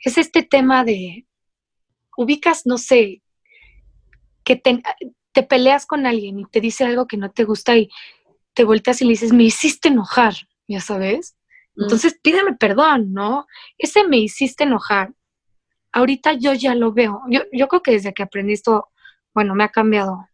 [0.00, 1.26] es este tema de,
[2.16, 3.22] ubicas, no sé,
[4.44, 4.82] que te,
[5.32, 7.90] te peleas con alguien y te dice algo que no te gusta y
[8.54, 10.34] te volteas y le dices, me hiciste enojar,
[10.66, 11.37] ya sabes.
[11.80, 13.46] Entonces, pídeme perdón, ¿no?
[13.76, 15.14] Ese me hiciste enojar.
[15.92, 17.22] Ahorita yo ya lo veo.
[17.28, 18.88] Yo, yo creo que desde que aprendí esto,
[19.32, 20.28] bueno, me ha cambiado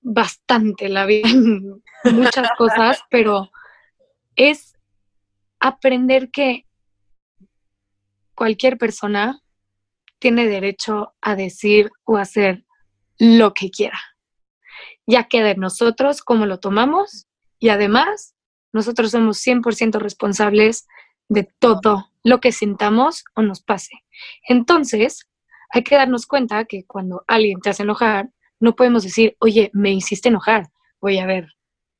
[0.00, 3.50] bastante la vida en muchas cosas, pero
[4.36, 4.74] es
[5.58, 6.66] aprender que
[8.34, 9.40] cualquier persona
[10.18, 12.64] tiene derecho a decir o hacer
[13.18, 13.98] lo que quiera.
[15.06, 17.26] Ya queda en nosotros cómo lo tomamos
[17.58, 18.33] y además
[18.74, 20.86] nosotros somos 100% responsables
[21.28, 24.04] de todo lo que sintamos o nos pase.
[24.48, 25.28] Entonces,
[25.70, 29.92] hay que darnos cuenta que cuando alguien te hace enojar, no podemos decir, oye, me
[29.92, 30.70] hiciste enojar.
[31.00, 31.52] Voy a ver,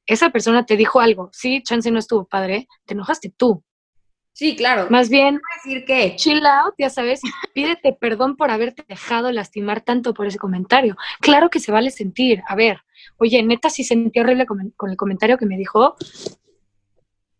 [0.06, 3.62] esa persona te dijo algo, sí, chance no estuvo padre, te enojaste tú.
[4.32, 4.88] Sí, claro.
[4.90, 7.20] Más bien, decir que chill out, ya sabes,
[7.52, 10.96] pídete perdón por haberte dejado lastimar tanto por ese comentario.
[11.20, 12.42] Claro que se vale sentir.
[12.48, 12.80] A ver,
[13.18, 15.94] oye, neta, si sentí horrible con el comentario que me dijo,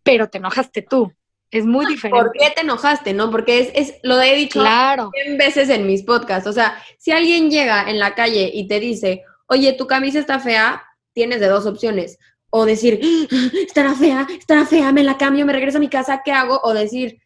[0.05, 1.13] pero te enojaste tú.
[1.51, 2.25] Es muy diferente.
[2.25, 3.31] ¿Por qué te enojaste, no?
[3.31, 5.11] Porque es, es lo he dicho claro.
[5.25, 6.49] 100 veces en mis podcasts.
[6.49, 10.39] O sea, si alguien llega en la calle y te dice, oye, tu camisa está
[10.41, 12.19] fea, tienes de dos opciones.
[12.51, 16.23] O decir, ah, estará fea, estará fea, me la cambio, me regreso a mi casa,
[16.25, 16.61] ¿qué hago?
[16.63, 17.21] O decir,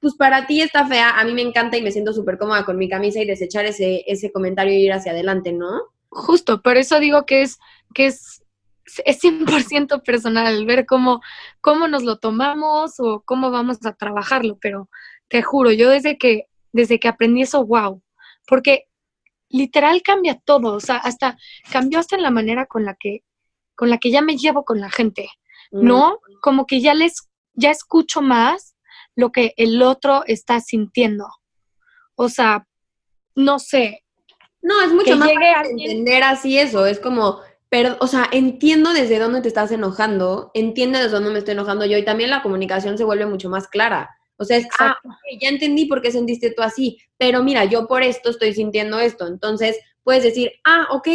[0.00, 2.78] pues para ti está fea, a mí me encanta y me siento súper cómoda con
[2.78, 5.82] mi camisa y desechar ese, ese comentario y ir hacia adelante, ¿no?
[6.08, 7.58] Justo, por eso digo que es,
[7.94, 8.41] que es
[9.04, 11.20] es 100% personal, ver cómo,
[11.60, 14.88] cómo nos lo tomamos o cómo vamos a trabajarlo, pero
[15.28, 18.02] te juro, yo desde que, desde que aprendí eso, wow,
[18.46, 18.88] porque
[19.48, 21.36] literal cambia todo, o sea, hasta
[21.70, 23.22] cambió hasta en la manera con la que,
[23.74, 25.28] con la que ya me llevo con la gente,
[25.70, 26.18] ¿no?
[26.42, 28.76] Como que ya les, ya escucho más
[29.14, 31.26] lo que el otro está sintiendo.
[32.14, 32.66] O sea,
[33.34, 34.04] no sé.
[34.60, 37.40] No, es mucho más entender así eso, es como
[37.72, 41.86] pero, o sea, entiendo desde dónde te estás enojando, entiendo desde dónde me estoy enojando
[41.86, 44.10] yo y también la comunicación se vuelve mucho más clara.
[44.36, 44.98] O sea, es, ah,
[45.40, 49.26] ya entendí por qué sentiste tú así, pero mira, yo por esto estoy sintiendo esto.
[49.26, 51.08] Entonces, puedes decir, ah, ok,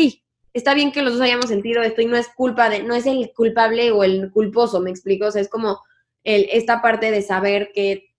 [0.52, 3.06] está bien que los dos hayamos sentido esto y no es culpa de, no es
[3.06, 5.28] el culpable o el culposo, me explico.
[5.28, 5.80] O sea, es como
[6.24, 8.16] el, esta parte de saber que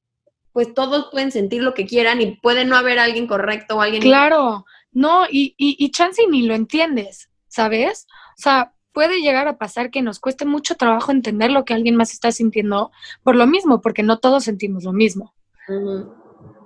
[0.53, 4.01] pues todos pueden sentir lo que quieran y puede no haber alguien correcto o alguien...
[4.01, 7.28] Claro, no, y, y, y chance ni lo entiendes,
[7.59, 8.07] ¿sabes?
[8.39, 11.97] O sea, puede llegar a pasar que nos cueste mucho trabajo entender lo que alguien
[11.97, 12.93] más está sintiendo
[13.25, 15.35] por lo mismo, porque no todos sentimos lo mismo.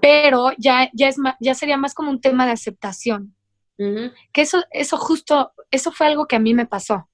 [0.03, 3.35] Pero ya, ya, es ya sería más como un tema de aceptación.
[3.79, 7.09] Que eso, eso justo, eso fue algo que a mí me pasó.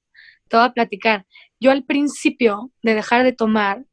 [0.48, 1.24] Te voy a platicar.
[1.60, 3.84] Yo al principio de dejar de tomar,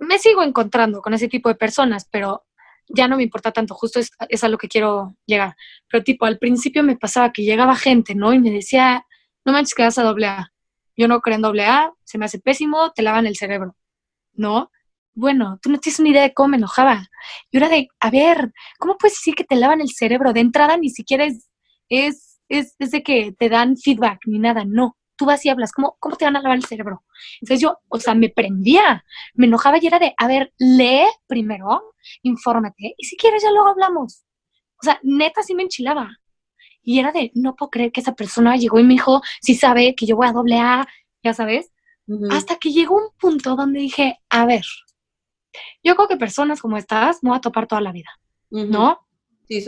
[0.00, 2.44] me sigo encontrando con ese tipo de personas, pero
[2.94, 5.56] ya no me importa tanto, justo es, es, a lo que quiero llegar.
[5.88, 8.32] Pero tipo, al principio me pasaba que llegaba gente, ¿no?
[8.32, 9.06] Y me decía,
[9.44, 10.52] no manches que vas a doble A.
[10.96, 13.76] Yo no creo en doble A, se me hace pésimo, te lavan el cerebro,
[14.34, 14.70] ¿no?
[15.14, 17.08] Bueno, tú no tienes ni idea de cómo me enojaba.
[17.50, 20.32] Y era de, a ver, ¿cómo puedes decir que te lavan el cerebro?
[20.32, 21.48] De entrada ni siquiera es,
[21.88, 25.70] es, es, es de que te dan feedback ni nada, no tú vas y hablas,
[25.70, 27.04] ¿cómo, ¿cómo te van a lavar el cerebro?
[27.40, 29.04] Entonces yo, o sea, me prendía,
[29.34, 33.68] me enojaba y era de, a ver, lee primero, infórmate, y si quieres ya luego
[33.68, 34.24] hablamos.
[34.80, 36.18] O sea, neta sí me enchilaba.
[36.82, 39.94] Y era de, no puedo creer que esa persona llegó y me dijo, sí sabe
[39.94, 40.88] que yo voy a doble A,
[41.22, 41.70] ya sabes.
[42.32, 44.64] Hasta que llegó un punto donde dije, a ver,
[45.84, 48.10] yo creo que personas como estas me voy a topar toda la vida,
[48.50, 49.06] ¿no?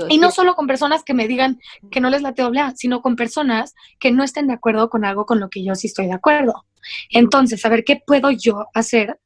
[0.09, 1.61] Y no solo con personas que me digan
[1.91, 5.05] que no les late doble A, sino con personas que no estén de acuerdo con
[5.05, 6.67] algo con lo que yo sí estoy de acuerdo.
[7.11, 9.19] Entonces, a ver, ¿qué puedo yo hacer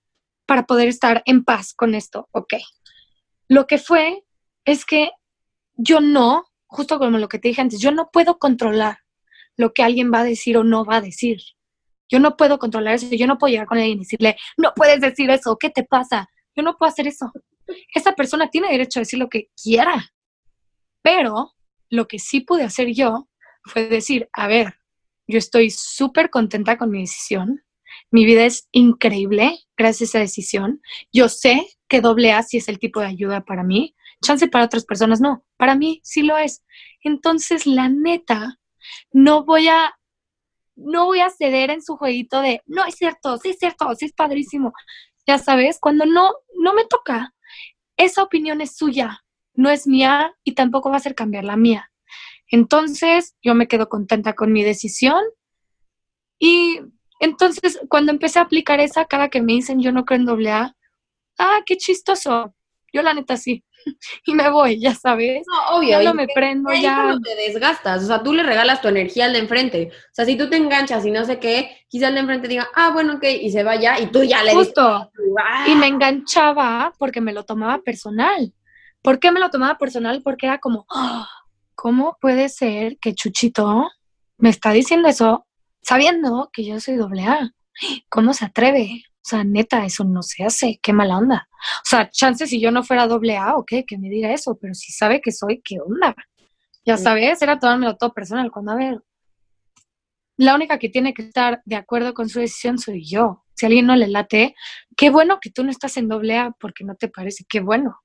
[0.46, 2.28] para poder estar en paz con esto?
[2.32, 2.54] Ok.
[3.48, 4.24] Lo que fue
[4.64, 5.10] es que
[5.74, 8.98] yo no, justo como lo que te dije antes, yo no puedo controlar
[9.56, 11.38] lo que alguien va a decir o no va a decir.
[12.08, 15.00] Yo no puedo controlar eso, yo no puedo llegar con alguien y decirle, no puedes
[15.00, 16.28] decir eso, ¿qué te pasa?
[16.56, 17.30] Yo no puedo hacer eso.
[17.94, 20.10] Esa persona tiene derecho a decir lo que quiera.
[21.08, 21.54] Pero
[21.88, 23.30] lo que sí pude hacer yo
[23.64, 24.74] fue decir, a ver,
[25.26, 27.64] yo estoy súper contenta con mi decisión.
[28.10, 30.82] Mi vida es increíble gracias a esa decisión.
[31.10, 33.96] Yo sé que doble A sí es el tipo de ayuda para mí.
[34.22, 35.46] Chance para otras personas no.
[35.56, 36.62] Para mí sí lo es.
[37.02, 38.58] Entonces, la neta,
[39.10, 39.94] no voy a
[40.76, 44.04] no voy a ceder en su jueguito de, no es cierto, sí es cierto, sí
[44.04, 44.74] es padrísimo.
[45.26, 47.32] Ya sabes, cuando no no me toca.
[47.96, 49.24] Esa opinión es suya
[49.58, 51.90] no es mía y tampoco va a ser cambiar la mía.
[52.50, 55.20] Entonces, yo me quedo contenta con mi decisión
[56.38, 56.80] y
[57.18, 60.52] entonces cuando empecé a aplicar esa, cada que me dicen yo no creo en doble
[60.52, 60.76] A,
[61.38, 62.54] ah, qué chistoso.
[62.92, 63.64] Yo la neta sí.
[64.26, 65.42] y me voy, ya sabes.
[65.48, 65.90] No, obvio.
[65.90, 67.08] Ya no me prendo, ya.
[67.08, 69.90] No te desgastas, o sea, tú le regalas tu energía al de enfrente.
[69.92, 72.68] O sea, si tú te enganchas y no sé qué, quizás el de enfrente diga,
[72.76, 75.10] ah, bueno, ok, y se vaya, y tú ya le Justo.
[75.66, 78.52] Y me enganchaba porque me lo tomaba personal.
[79.02, 80.22] ¿Por qué me lo tomaba personal?
[80.22, 81.28] Porque era como, ah,
[81.74, 83.88] ¿cómo puede ser que Chuchito
[84.36, 85.46] me está diciendo eso
[85.82, 87.52] sabiendo que yo soy doble A?
[88.08, 89.02] ¿Cómo se atreve?
[89.16, 91.48] O sea, neta, eso no se hace, qué mala onda.
[91.84, 94.74] O sea, chance si yo no fuera doble A, ok, que me diga eso, pero
[94.74, 96.14] si sabe que soy, ¿qué onda?
[96.84, 98.50] Ya sabes, era tomármelo todo personal.
[98.50, 99.02] Cuando, a ver,
[100.38, 103.44] la única que tiene que estar de acuerdo con su decisión soy yo.
[103.54, 104.54] Si a alguien no le late,
[104.96, 107.98] qué bueno que tú no estás en doble A porque no te parece, qué bueno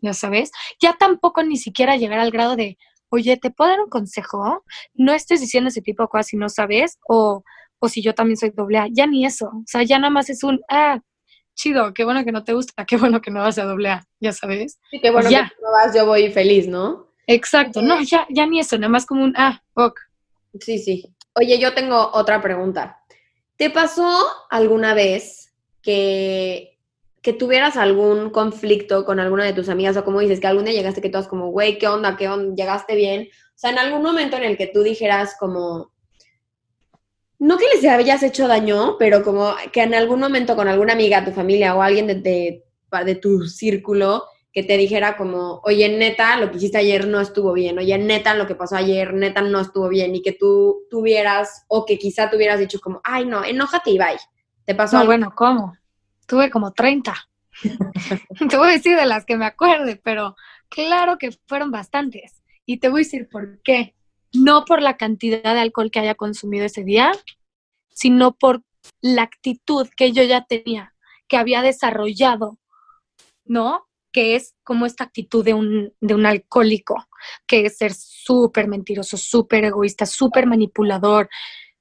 [0.00, 2.78] ya sabes, ya tampoco ni siquiera llegar al grado de,
[3.10, 4.64] oye, ¿te puedo dar un consejo?
[4.94, 7.42] No estés diciendo ese tipo de cosas si no sabes, o,
[7.78, 10.30] o si yo también soy doble A, ya ni eso, o sea, ya nada más
[10.30, 11.00] es un, ah,
[11.54, 14.04] chido, qué bueno que no te gusta, qué bueno que no vas a doble A,
[14.20, 14.78] ya sabes.
[14.90, 15.48] Sí, qué bueno ya.
[15.48, 17.08] que no vas, yo voy feliz, ¿no?
[17.26, 20.00] Exacto, no, ya, ya ni eso, nada más como un, ah, ok.
[20.60, 21.14] Sí, sí.
[21.34, 23.00] Oye, yo tengo otra pregunta.
[23.56, 24.08] ¿Te pasó
[24.50, 26.77] alguna vez que
[27.22, 30.74] que tuvieras algún conflicto con alguna de tus amigas o como dices, que algún día
[30.74, 32.16] llegaste que todas como, güey, ¿qué onda?
[32.16, 32.54] ¿Qué onda?
[32.54, 33.28] ¿Llegaste bien?
[33.30, 35.92] O sea, en algún momento en el que tú dijeras como,
[37.38, 41.24] no que les hayas hecho daño, pero como que en algún momento con alguna amiga,
[41.24, 42.64] tu familia o alguien de, de,
[43.04, 47.52] de tu círculo que te dijera como, oye, neta, lo que hiciste ayer no estuvo
[47.52, 51.64] bien, oye, neta, lo que pasó ayer, neta, no estuvo bien, y que tú tuvieras,
[51.68, 54.18] o que quizá tuvieras dicho como, ay, no, enójate y bye.
[54.64, 55.77] ¿Te pasó no, bueno, ¿cómo?
[56.28, 57.14] Tuve como 30.
[58.48, 60.36] te voy a decir de las que me acuerde, pero
[60.68, 62.42] claro que fueron bastantes.
[62.64, 63.96] Y te voy a decir por qué.
[64.32, 67.10] No por la cantidad de alcohol que haya consumido ese día,
[67.88, 68.62] sino por
[69.00, 70.94] la actitud que yo ya tenía,
[71.28, 72.58] que había desarrollado,
[73.46, 73.86] ¿no?
[74.12, 77.08] Que es como esta actitud de un, de un alcohólico,
[77.46, 81.30] que es ser súper mentiroso, súper egoísta, súper manipulador,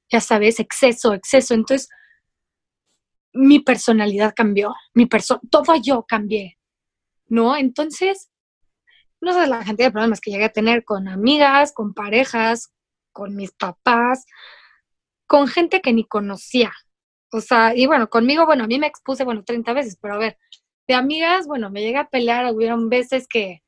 [0.10, 1.54] ya sabes, exceso, exceso.
[1.54, 1.90] Entonces,
[3.38, 6.58] mi personalidad cambió, mi perso todo yo cambié,
[7.28, 7.56] ¿no?
[7.56, 8.30] Entonces,
[9.22, 12.72] no sé la cantidad de problemas que llegué a tener con amigas, con parejas,
[13.12, 14.26] con mis papás,
[15.28, 16.72] con gente que ni conocía.
[17.32, 20.18] O sea, y bueno, conmigo, bueno, a mí me expuse, bueno, 30 veces, pero a
[20.18, 20.38] ver,
[20.88, 23.64] de amigas, bueno, me llegué a pelear, hubieron veces que,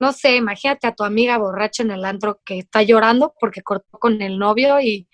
[0.00, 3.98] no sé, imagínate a tu amiga borracha en el antro que está llorando porque cortó
[3.98, 5.08] con el novio y,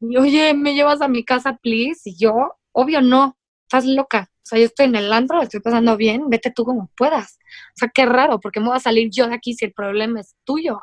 [0.00, 2.10] y oye, ¿me llevas a mi casa, please?
[2.10, 3.37] Y yo, obvio no,
[3.68, 4.30] estás loca.
[4.32, 7.38] O sea, yo estoy en el antro, estoy pasando bien, vete tú como puedas.
[7.74, 10.20] O sea, qué raro, porque me voy a salir yo de aquí si el problema
[10.20, 10.80] es tuyo.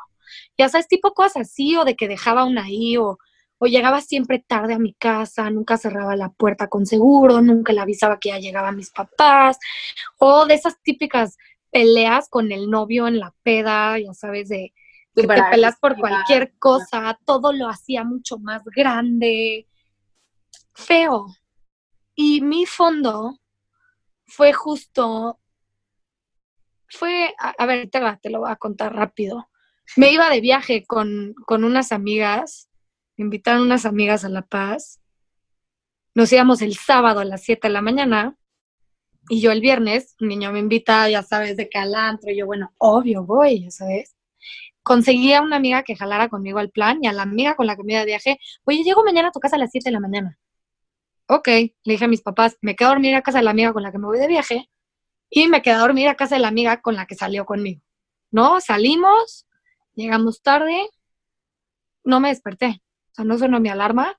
[0.58, 3.18] ya sabes, tipo cosas así, o de que dejaba una ahí, o,
[3.58, 7.80] o llegaba siempre tarde a mi casa, nunca cerraba la puerta con seguro, nunca le
[7.80, 9.58] avisaba que ya llegaban mis papás,
[10.18, 11.36] o de esas típicas
[11.72, 14.72] peleas con el novio en la peda, ya sabes, de
[15.16, 19.66] que te peleas por cualquier cosa, todo lo hacía mucho más grande,
[20.74, 21.26] feo.
[22.16, 23.38] Y mi fondo
[24.26, 25.38] fue justo,
[26.88, 29.48] fue, a, ver, te, te, lo voy a contar rápido.
[29.96, 32.68] Me iba de viaje con, con unas amigas,
[33.16, 35.00] me invitaron unas amigas a La Paz.
[36.14, 38.36] Nos íbamos el sábado a las 7 de la mañana
[39.28, 42.72] y yo el viernes, un niño me invita, ya sabes, de calantro, y yo, bueno,
[42.78, 44.16] obvio voy, ya sabes
[44.86, 47.74] conseguí a una amiga que jalara conmigo al plan y a la amiga con la
[47.74, 49.92] que me iba de viaje, oye, llego mañana a tu casa a las 7 de
[49.92, 50.38] la mañana.
[51.28, 53.72] Ok, le dije a mis papás, me quedo a dormir a casa de la amiga
[53.72, 54.70] con la que me voy de viaje
[55.28, 57.82] y me quedé a dormir a casa de la amiga con la que salió conmigo.
[58.30, 58.60] ¿No?
[58.60, 59.46] Salimos,
[59.94, 60.88] llegamos tarde,
[62.04, 64.18] no me desperté, o sea, no sonó mi alarma.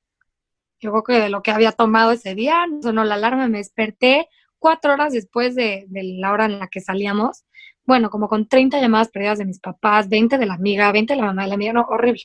[0.79, 3.59] Yo creo que de lo que había tomado ese día, no sonó la alarma, me
[3.59, 4.29] desperté
[4.59, 7.45] cuatro horas después de, de la hora en la que salíamos
[7.87, 11.19] bueno, como con 30 llamadas perdidas de mis papás, 20 de la amiga, 20 de
[11.21, 12.23] la mamá de la amiga, no, horrible.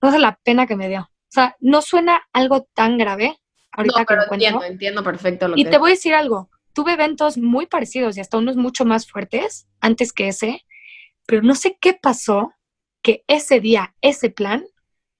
[0.00, 1.00] No sé la pena que me dio.
[1.00, 3.41] O sea, no suena algo tan grave
[3.72, 7.38] ahorita no, pero entiendo, entiendo perfecto lo y te voy a decir algo, tuve eventos
[7.38, 10.64] muy parecidos y hasta unos mucho más fuertes antes que ese,
[11.26, 12.52] pero no sé qué pasó
[13.02, 14.64] que ese día, ese plan,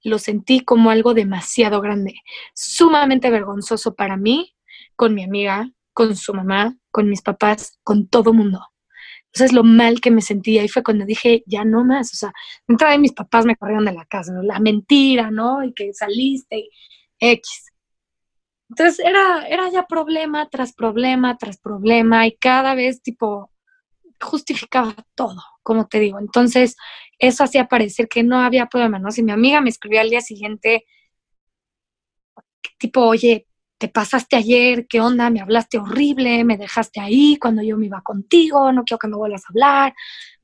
[0.04, 2.14] lo sentí como algo demasiado grande,
[2.54, 4.54] sumamente vergonzoso para mí,
[4.96, 8.60] con mi amiga, con su mamá, con mis papás, con todo mundo.
[9.26, 12.12] Entonces, lo mal que me sentía y fue cuando dije, ya no más.
[12.12, 12.32] O sea,
[12.68, 15.64] entrada de mis papás me corrieron de la casa, la mentira, ¿no?
[15.64, 16.70] Y que saliste, y
[17.18, 17.71] X.
[18.72, 23.50] Entonces, era, era ya problema tras problema tras problema y cada vez, tipo,
[24.18, 26.18] justificaba todo, como te digo.
[26.18, 26.76] Entonces,
[27.18, 29.10] eso hacía parecer que no había problema, ¿no?
[29.10, 30.86] Si mi amiga me escribía al día siguiente,
[32.78, 33.46] tipo, oye,
[33.76, 38.00] te pasaste ayer, qué onda, me hablaste horrible, me dejaste ahí cuando yo me iba
[38.00, 39.94] contigo, no quiero que me vuelvas a hablar.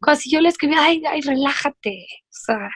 [0.03, 2.69] Así yo le escribí, ay, ay, relájate, o sea,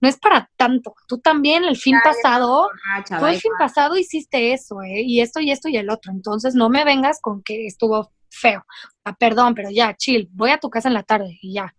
[0.00, 0.94] no es para tanto.
[1.06, 2.68] Tú también el fin pasado,
[3.06, 5.02] tú el fin pasado hiciste eso, ¿eh?
[5.02, 6.12] Y esto y esto y el otro.
[6.12, 8.64] Entonces no me vengas con que estuvo feo.
[9.04, 11.74] Ah, perdón, pero ya, chill, voy a tu casa en la tarde y ya.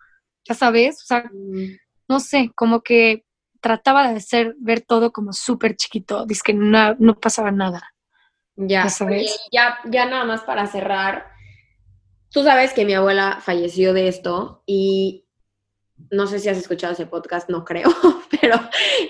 [0.48, 1.78] Ya sabes, o sea, mm.
[2.08, 3.26] no sé, como que
[3.60, 7.82] trataba de hacer, ver todo como súper chiquito, dice que no, no pasaba nada.
[8.56, 8.88] Ya,
[9.52, 11.32] ya, ya nada más para cerrar.
[12.32, 15.26] Tú sabes que mi abuela falleció de esto y
[16.10, 17.89] no sé si has escuchado ese podcast, no creo,
[18.41, 18.60] pero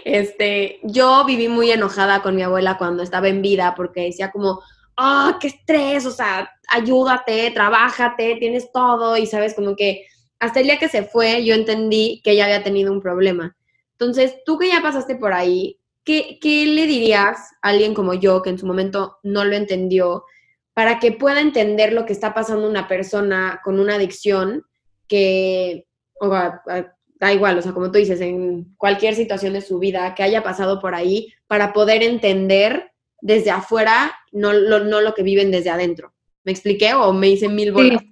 [0.06, 4.62] este, yo viví muy enojada con mi abuela cuando estaba en vida porque decía como,
[4.98, 10.06] ah, qué estrés, o sea, ayúdate, trabájate, tienes todo y sabes como que
[10.40, 13.56] hasta el día que se fue yo entendí que ella había tenido un problema.
[13.92, 18.50] Entonces, tú que ya pasaste por ahí, ¿qué, le dirías a alguien como yo que
[18.50, 20.26] en su momento no lo entendió
[20.74, 24.64] para que pueda entender lo que está pasando una persona con una adicción
[25.08, 25.86] que,
[26.30, 30.44] da igual, o sea, como tú dices, en cualquier situación de su vida que haya
[30.44, 32.92] pasado por ahí, para poder entender
[33.22, 36.14] desde afuera, no lo, no lo que viven desde adentro.
[36.44, 38.04] ¿Me expliqué o me hice mil bolas?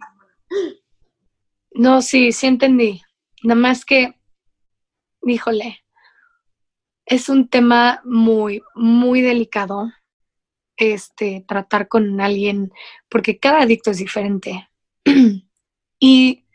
[1.71, 3.01] No, sí, sí entendí.
[3.43, 4.13] Nada más que,
[5.23, 5.79] híjole,
[7.05, 9.91] es un tema muy, muy delicado
[10.77, 12.71] este, tratar con alguien,
[13.09, 14.69] porque cada adicto es diferente.
[15.99, 16.45] y,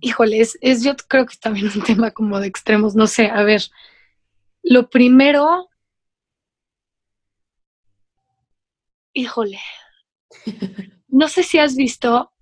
[0.00, 3.62] híjole, es, yo creo que también un tema como de extremos, no sé, a ver,
[4.62, 5.68] lo primero,
[9.12, 9.58] híjole,
[11.08, 12.32] no sé si has visto,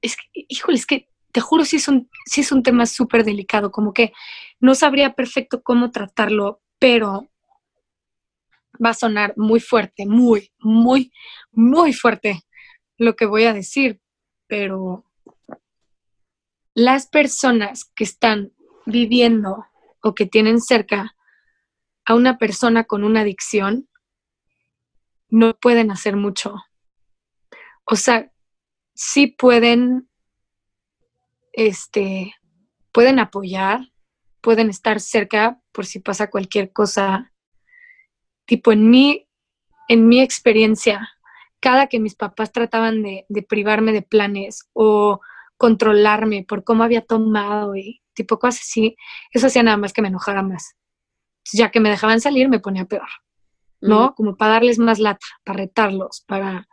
[0.00, 3.24] es que, híjole, es que te juro, sí es un, sí es un tema súper
[3.24, 4.12] delicado, como que
[4.60, 7.28] no sabría perfecto cómo tratarlo, pero
[8.84, 11.12] va a sonar muy fuerte, muy, muy,
[11.50, 12.40] muy fuerte
[12.96, 14.00] lo que voy a decir,
[14.46, 15.07] pero
[16.78, 18.52] las personas que están
[18.86, 19.66] viviendo
[20.00, 21.16] o que tienen cerca
[22.04, 23.88] a una persona con una adicción
[25.28, 26.54] no pueden hacer mucho.
[27.84, 28.30] O sea,
[28.94, 30.08] sí pueden
[31.52, 32.36] este,
[32.92, 33.80] pueden apoyar,
[34.40, 37.32] pueden estar cerca por si pasa cualquier cosa.
[38.44, 39.28] Tipo, en mi,
[39.88, 41.08] en mi experiencia,
[41.58, 45.20] cada que mis papás trataban de, privarme de planes o
[45.58, 48.96] controlarme por cómo había tomado y tipo cosas así,
[49.32, 50.76] eso hacía nada más que me enojara más.
[51.52, 53.08] Ya que me dejaban salir, me ponía peor,
[53.80, 54.14] ¿no?
[54.14, 56.68] Como para darles más lata, para retarlos, para,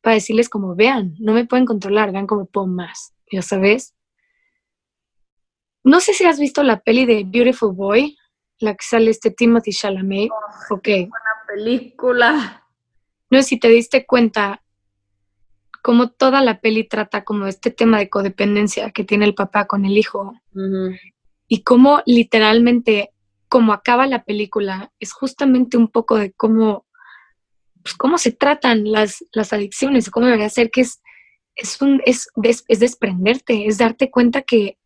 [0.00, 3.94] para decirles como, vean, no me pueden controlar, vean cómo puedo más, ya sabes.
[5.84, 8.16] no sé si has visto la peli de Beautiful Boy,
[8.58, 10.30] la que sale este Timothy Chalamet.
[10.70, 10.84] ok.
[10.84, 12.66] Buena película.
[13.30, 14.62] No sé si te diste cuenta
[15.86, 19.84] cómo toda la peli trata como este tema de codependencia que tiene el papá con
[19.84, 20.32] el hijo.
[21.46, 23.12] Y cómo literalmente,
[23.48, 26.86] como acaba la película, es justamente un poco de cómo,
[27.84, 31.00] pues, cómo se tratan las, las adicciones, cómo debería ser que es,
[31.54, 32.26] es, un, es,
[32.66, 34.78] es desprenderte, es darte cuenta que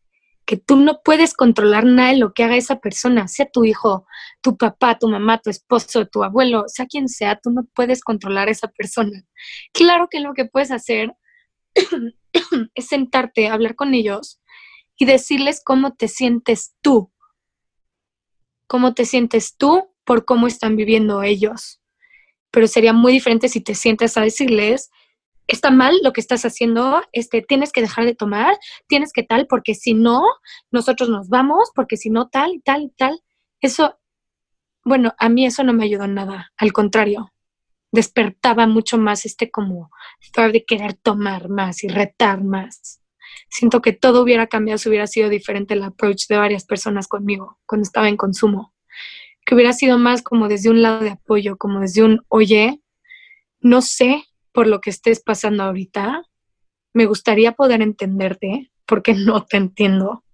[0.51, 4.05] que tú no puedes controlar nada de lo que haga esa persona, sea tu hijo,
[4.40, 8.48] tu papá, tu mamá, tu esposo, tu abuelo, sea quien sea, tú no puedes controlar
[8.48, 9.22] a esa persona.
[9.72, 11.14] Claro que lo que puedes hacer
[12.74, 14.40] es sentarte, hablar con ellos
[14.98, 17.12] y decirles cómo te sientes tú,
[18.66, 21.80] cómo te sientes tú por cómo están viviendo ellos.
[22.51, 24.90] Pero sería muy diferente si te sientes a decirles,
[25.51, 29.46] está mal lo que estás haciendo, este, tienes que dejar de tomar, tienes que tal,
[29.46, 30.22] porque si no,
[30.70, 33.20] nosotros nos vamos, porque si no, tal y tal y tal.
[33.61, 33.98] Eso,
[34.84, 37.32] bueno, a mí eso no me ayudó en nada, al contrario,
[37.92, 39.90] despertaba mucho más este como
[40.34, 43.01] de querer tomar más y retar más.
[43.48, 47.59] Siento que todo hubiera cambiado si hubiera sido diferente el approach de varias personas conmigo
[47.66, 48.74] cuando estaba en consumo.
[49.44, 52.80] Que hubiera sido más como desde un lado de apoyo, como desde un, oye,
[53.61, 56.24] no sé por lo que estés pasando ahorita.
[56.92, 60.24] Me gustaría poder entenderte porque no te entiendo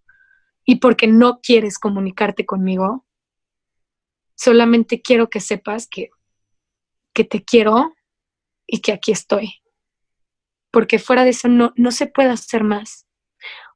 [0.65, 3.07] y porque no quieres comunicarte conmigo.
[4.35, 6.11] Solamente quiero que sepas que,
[7.15, 7.95] que te quiero
[8.67, 9.55] y que aquí estoy.
[10.71, 13.07] Porque fuera de eso no, no se puede hacer más.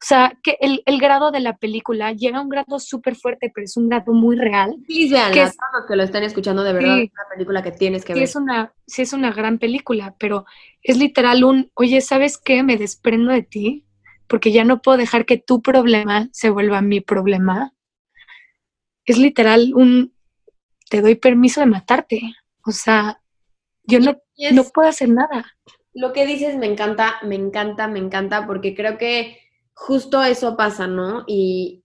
[0.03, 3.67] O sea, que el, grado de la película llega a un grado súper fuerte, pero
[3.67, 4.75] es un grado muy real.
[4.87, 5.47] Sí, vean, que,
[5.87, 8.29] que lo están escuchando, de verdad, es una película que tienes que sí ver.
[8.29, 10.47] Es una, sí, es una gran película, pero
[10.83, 12.63] es literal un, oye, ¿sabes qué?
[12.63, 13.85] Me desprendo de ti
[14.27, 17.75] porque ya no puedo dejar que tu problema se vuelva mi problema.
[19.05, 20.15] Es literal un,
[20.89, 22.23] te doy permiso de matarte.
[22.65, 23.21] O sea,
[23.83, 24.17] yo no,
[24.53, 25.45] no puedo hacer nada.
[25.93, 29.50] Lo que dices me encanta, me encanta, me encanta, porque creo que
[29.81, 31.25] justo eso pasa, ¿no?
[31.27, 31.83] Y,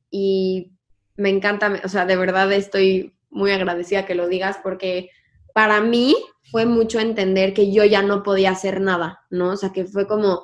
[1.17, 5.09] me encanta, o sea, de verdad estoy muy agradecida que lo digas porque
[5.53, 6.13] para mí
[6.51, 9.51] fue mucho entender que yo ya no podía hacer nada, ¿no?
[9.51, 10.43] O sea, que fue como,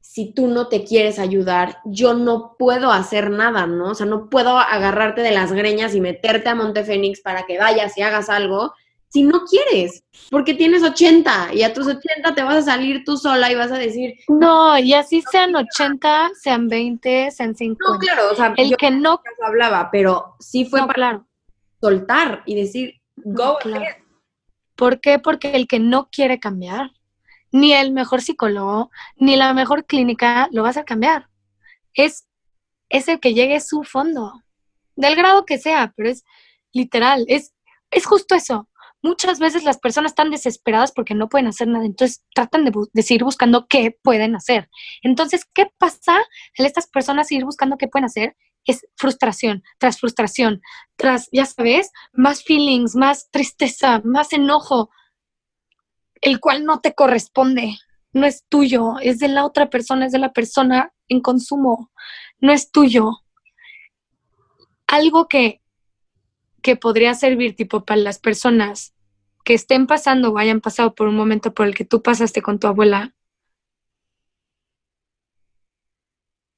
[0.00, 3.90] si tú no te quieres ayudar, yo no puedo hacer nada, ¿no?
[3.90, 7.96] O sea, no puedo agarrarte de las greñas y meterte a Montefénix para que vayas
[7.96, 8.74] y hagas algo
[9.10, 13.16] si no quieres, porque tienes 80 y a tus 80 te vas a salir tú
[13.16, 14.14] sola y vas a decir...
[14.28, 17.92] No, y así sean 80, sean 20, sean 50.
[17.92, 21.26] No, claro, o sea, el que no hablaba, pero sí fue para
[21.80, 23.84] soltar y decir, go claro.
[24.76, 25.18] ¿Por qué?
[25.18, 26.92] Porque el que no quiere cambiar,
[27.50, 31.28] ni el mejor psicólogo, ni la mejor clínica lo vas a cambiar.
[31.94, 32.28] Es,
[32.88, 34.44] es el que llegue a su fondo,
[34.94, 36.24] del grado que sea, pero es
[36.72, 37.52] literal, es,
[37.90, 38.68] es justo eso
[39.02, 43.24] muchas veces las personas están desesperadas porque no pueden hacer nada, entonces tratan de, seguir
[43.24, 44.68] buscando qué pueden hacer.
[45.02, 46.18] Entonces, ¿qué pasa
[46.54, 48.36] en estas personas seguir buscando qué pueden hacer?
[48.64, 50.60] Es frustración tras frustración,
[50.96, 54.90] tras, ya sabes, más feelings, más tristeza, más enojo,
[56.20, 57.78] el cual no te corresponde,
[58.12, 61.90] no es tuyo, es de la otra persona, es de la persona en consumo,
[62.38, 63.12] no es tuyo.
[64.86, 65.60] Algo que
[66.62, 68.94] que podría servir tipo para las personas
[69.44, 72.58] que estén pasando o hayan pasado por un momento por el que tú pasaste con
[72.58, 73.14] tu abuela.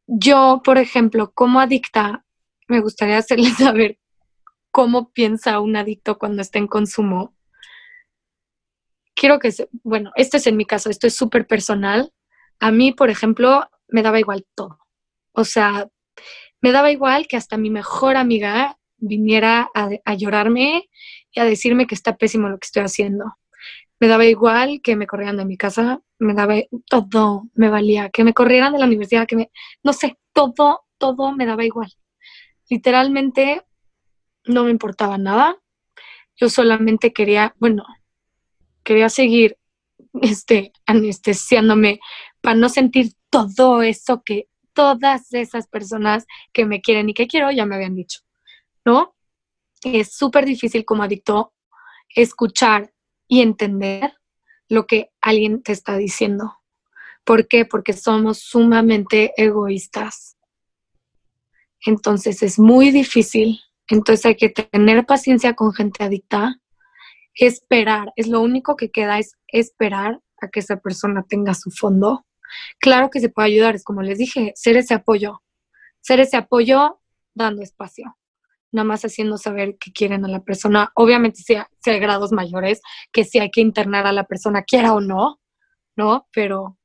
[0.07, 2.25] Yo, por ejemplo, como adicta,
[2.69, 3.99] me gustaría hacerles saber
[4.71, 7.35] cómo piensa un adicto cuando está en consumo.
[9.15, 12.13] Quiero que, se, bueno, esto es en mi caso, esto es súper personal.
[12.59, 14.79] A mí, por ejemplo, me daba igual todo.
[15.33, 15.89] O sea,
[16.61, 20.89] me daba igual que hasta mi mejor amiga viniera a, llorarme
[21.33, 23.37] y a decirme que está pésimo lo que estoy haciendo.
[24.01, 26.55] Me daba igual que me corrieran de mi casa, me daba
[26.89, 29.51] todo, me valía, que me corrieran de la universidad, que me,
[29.83, 31.93] no sé, todo, todo me daba igual.
[32.71, 33.63] Literalmente
[34.47, 35.57] no me importaba nada.
[36.37, 37.85] Yo solamente quería, bueno,
[38.83, 39.59] quería seguir
[40.21, 42.01] este, anestesiándome
[42.41, 47.51] para no sentir todo eso que todas esas personas que me quieren y que quiero
[47.51, 48.21] ya me habían dicho.
[48.85, 49.15] ¿No?
[49.85, 51.53] Es súper difícil como adicto
[52.15, 52.93] escuchar
[53.27, 54.15] y entender
[54.69, 56.59] lo que alguien te está diciendo.
[57.25, 57.65] ¿Por qué?
[57.65, 60.37] Porque somos sumamente egoístas.
[61.85, 63.61] Entonces es muy difícil.
[63.89, 66.61] Entonces hay que tener paciencia con gente adicta,
[67.35, 68.13] esperar.
[68.17, 72.25] Es lo único que queda es esperar a que esa persona tenga su fondo.
[72.79, 75.43] Claro que se puede ayudar, es como les dije, ser ese apoyo.
[76.01, 77.01] Ser ese apoyo
[77.35, 78.17] dando espacio,
[78.73, 80.91] nada más haciendo saber que quieren a la persona.
[80.95, 82.81] Obviamente si, si hay grados mayores,
[83.13, 85.41] que sí hay que internar a la persona, quiera o no,
[85.97, 86.29] ¿no?
[86.33, 86.79] Pero,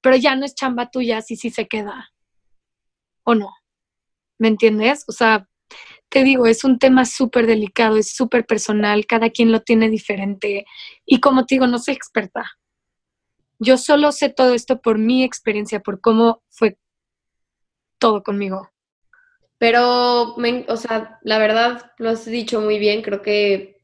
[0.00, 2.12] pero ya no es chamba tuya si sí se queda
[3.24, 3.50] o no.
[4.38, 5.04] ¿Me entiendes?
[5.08, 5.48] O sea,
[6.08, 10.66] te digo, es un tema súper delicado, es súper personal, cada quien lo tiene diferente.
[11.06, 12.44] Y como te digo, no soy experta.
[13.58, 16.78] Yo solo sé todo esto por mi experiencia, por cómo fue
[17.98, 18.73] todo conmigo.
[19.64, 23.78] Pero, o sea, la verdad, lo has dicho muy bien, creo que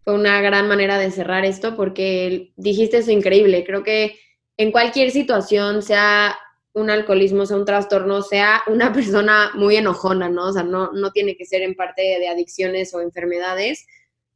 [0.00, 3.62] fue una gran manera de cerrar esto porque dijiste eso increíble.
[3.62, 4.18] Creo que
[4.56, 6.34] en cualquier situación, sea
[6.72, 10.46] un alcoholismo, sea un trastorno, sea una persona muy enojona, ¿no?
[10.46, 13.86] O sea, no, no tiene que ser en parte de adicciones o enfermedades.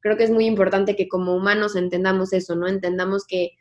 [0.01, 2.69] Creo que es muy importante que como humanos entendamos eso, ¿no?
[2.69, 3.53] Entendamos que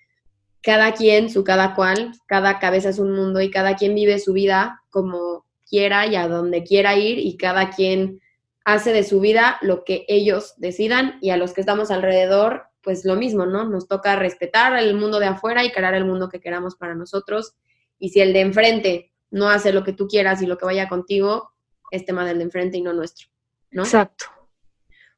[0.62, 4.34] cada quien, su cada cual, cada cabeza es un mundo y cada quien vive su
[4.34, 8.20] vida como quiera y a donde quiera ir y cada quien
[8.66, 13.06] hace de su vida lo que ellos decidan y a los que estamos alrededor, pues
[13.06, 13.64] lo mismo, ¿no?
[13.64, 17.56] Nos toca respetar el mundo de afuera y crear el mundo que queramos para nosotros
[17.98, 20.90] y si el de enfrente no hace lo que tú quieras y lo que vaya
[20.90, 21.54] contigo,
[21.90, 23.30] es tema del de enfrente y no nuestro,
[23.72, 23.84] ¿no?
[23.84, 24.26] Exacto.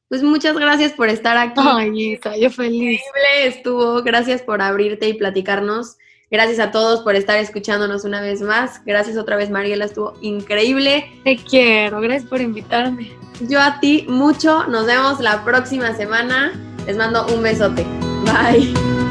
[0.08, 1.60] Pues muchas gracias por estar aquí.
[1.60, 3.00] Ay, yo feliz.
[3.00, 4.02] Increíble estuvo.
[4.02, 5.96] Gracias por abrirte y platicarnos.
[6.34, 8.84] Gracias a todos por estar escuchándonos una vez más.
[8.84, 9.84] Gracias otra vez, Mariela.
[9.84, 11.12] Estuvo increíble.
[11.22, 12.00] Te quiero.
[12.00, 13.12] Gracias por invitarme.
[13.48, 14.64] Yo a ti mucho.
[14.66, 16.50] Nos vemos la próxima semana.
[16.88, 17.86] Les mando un besote.
[18.24, 19.03] Bye.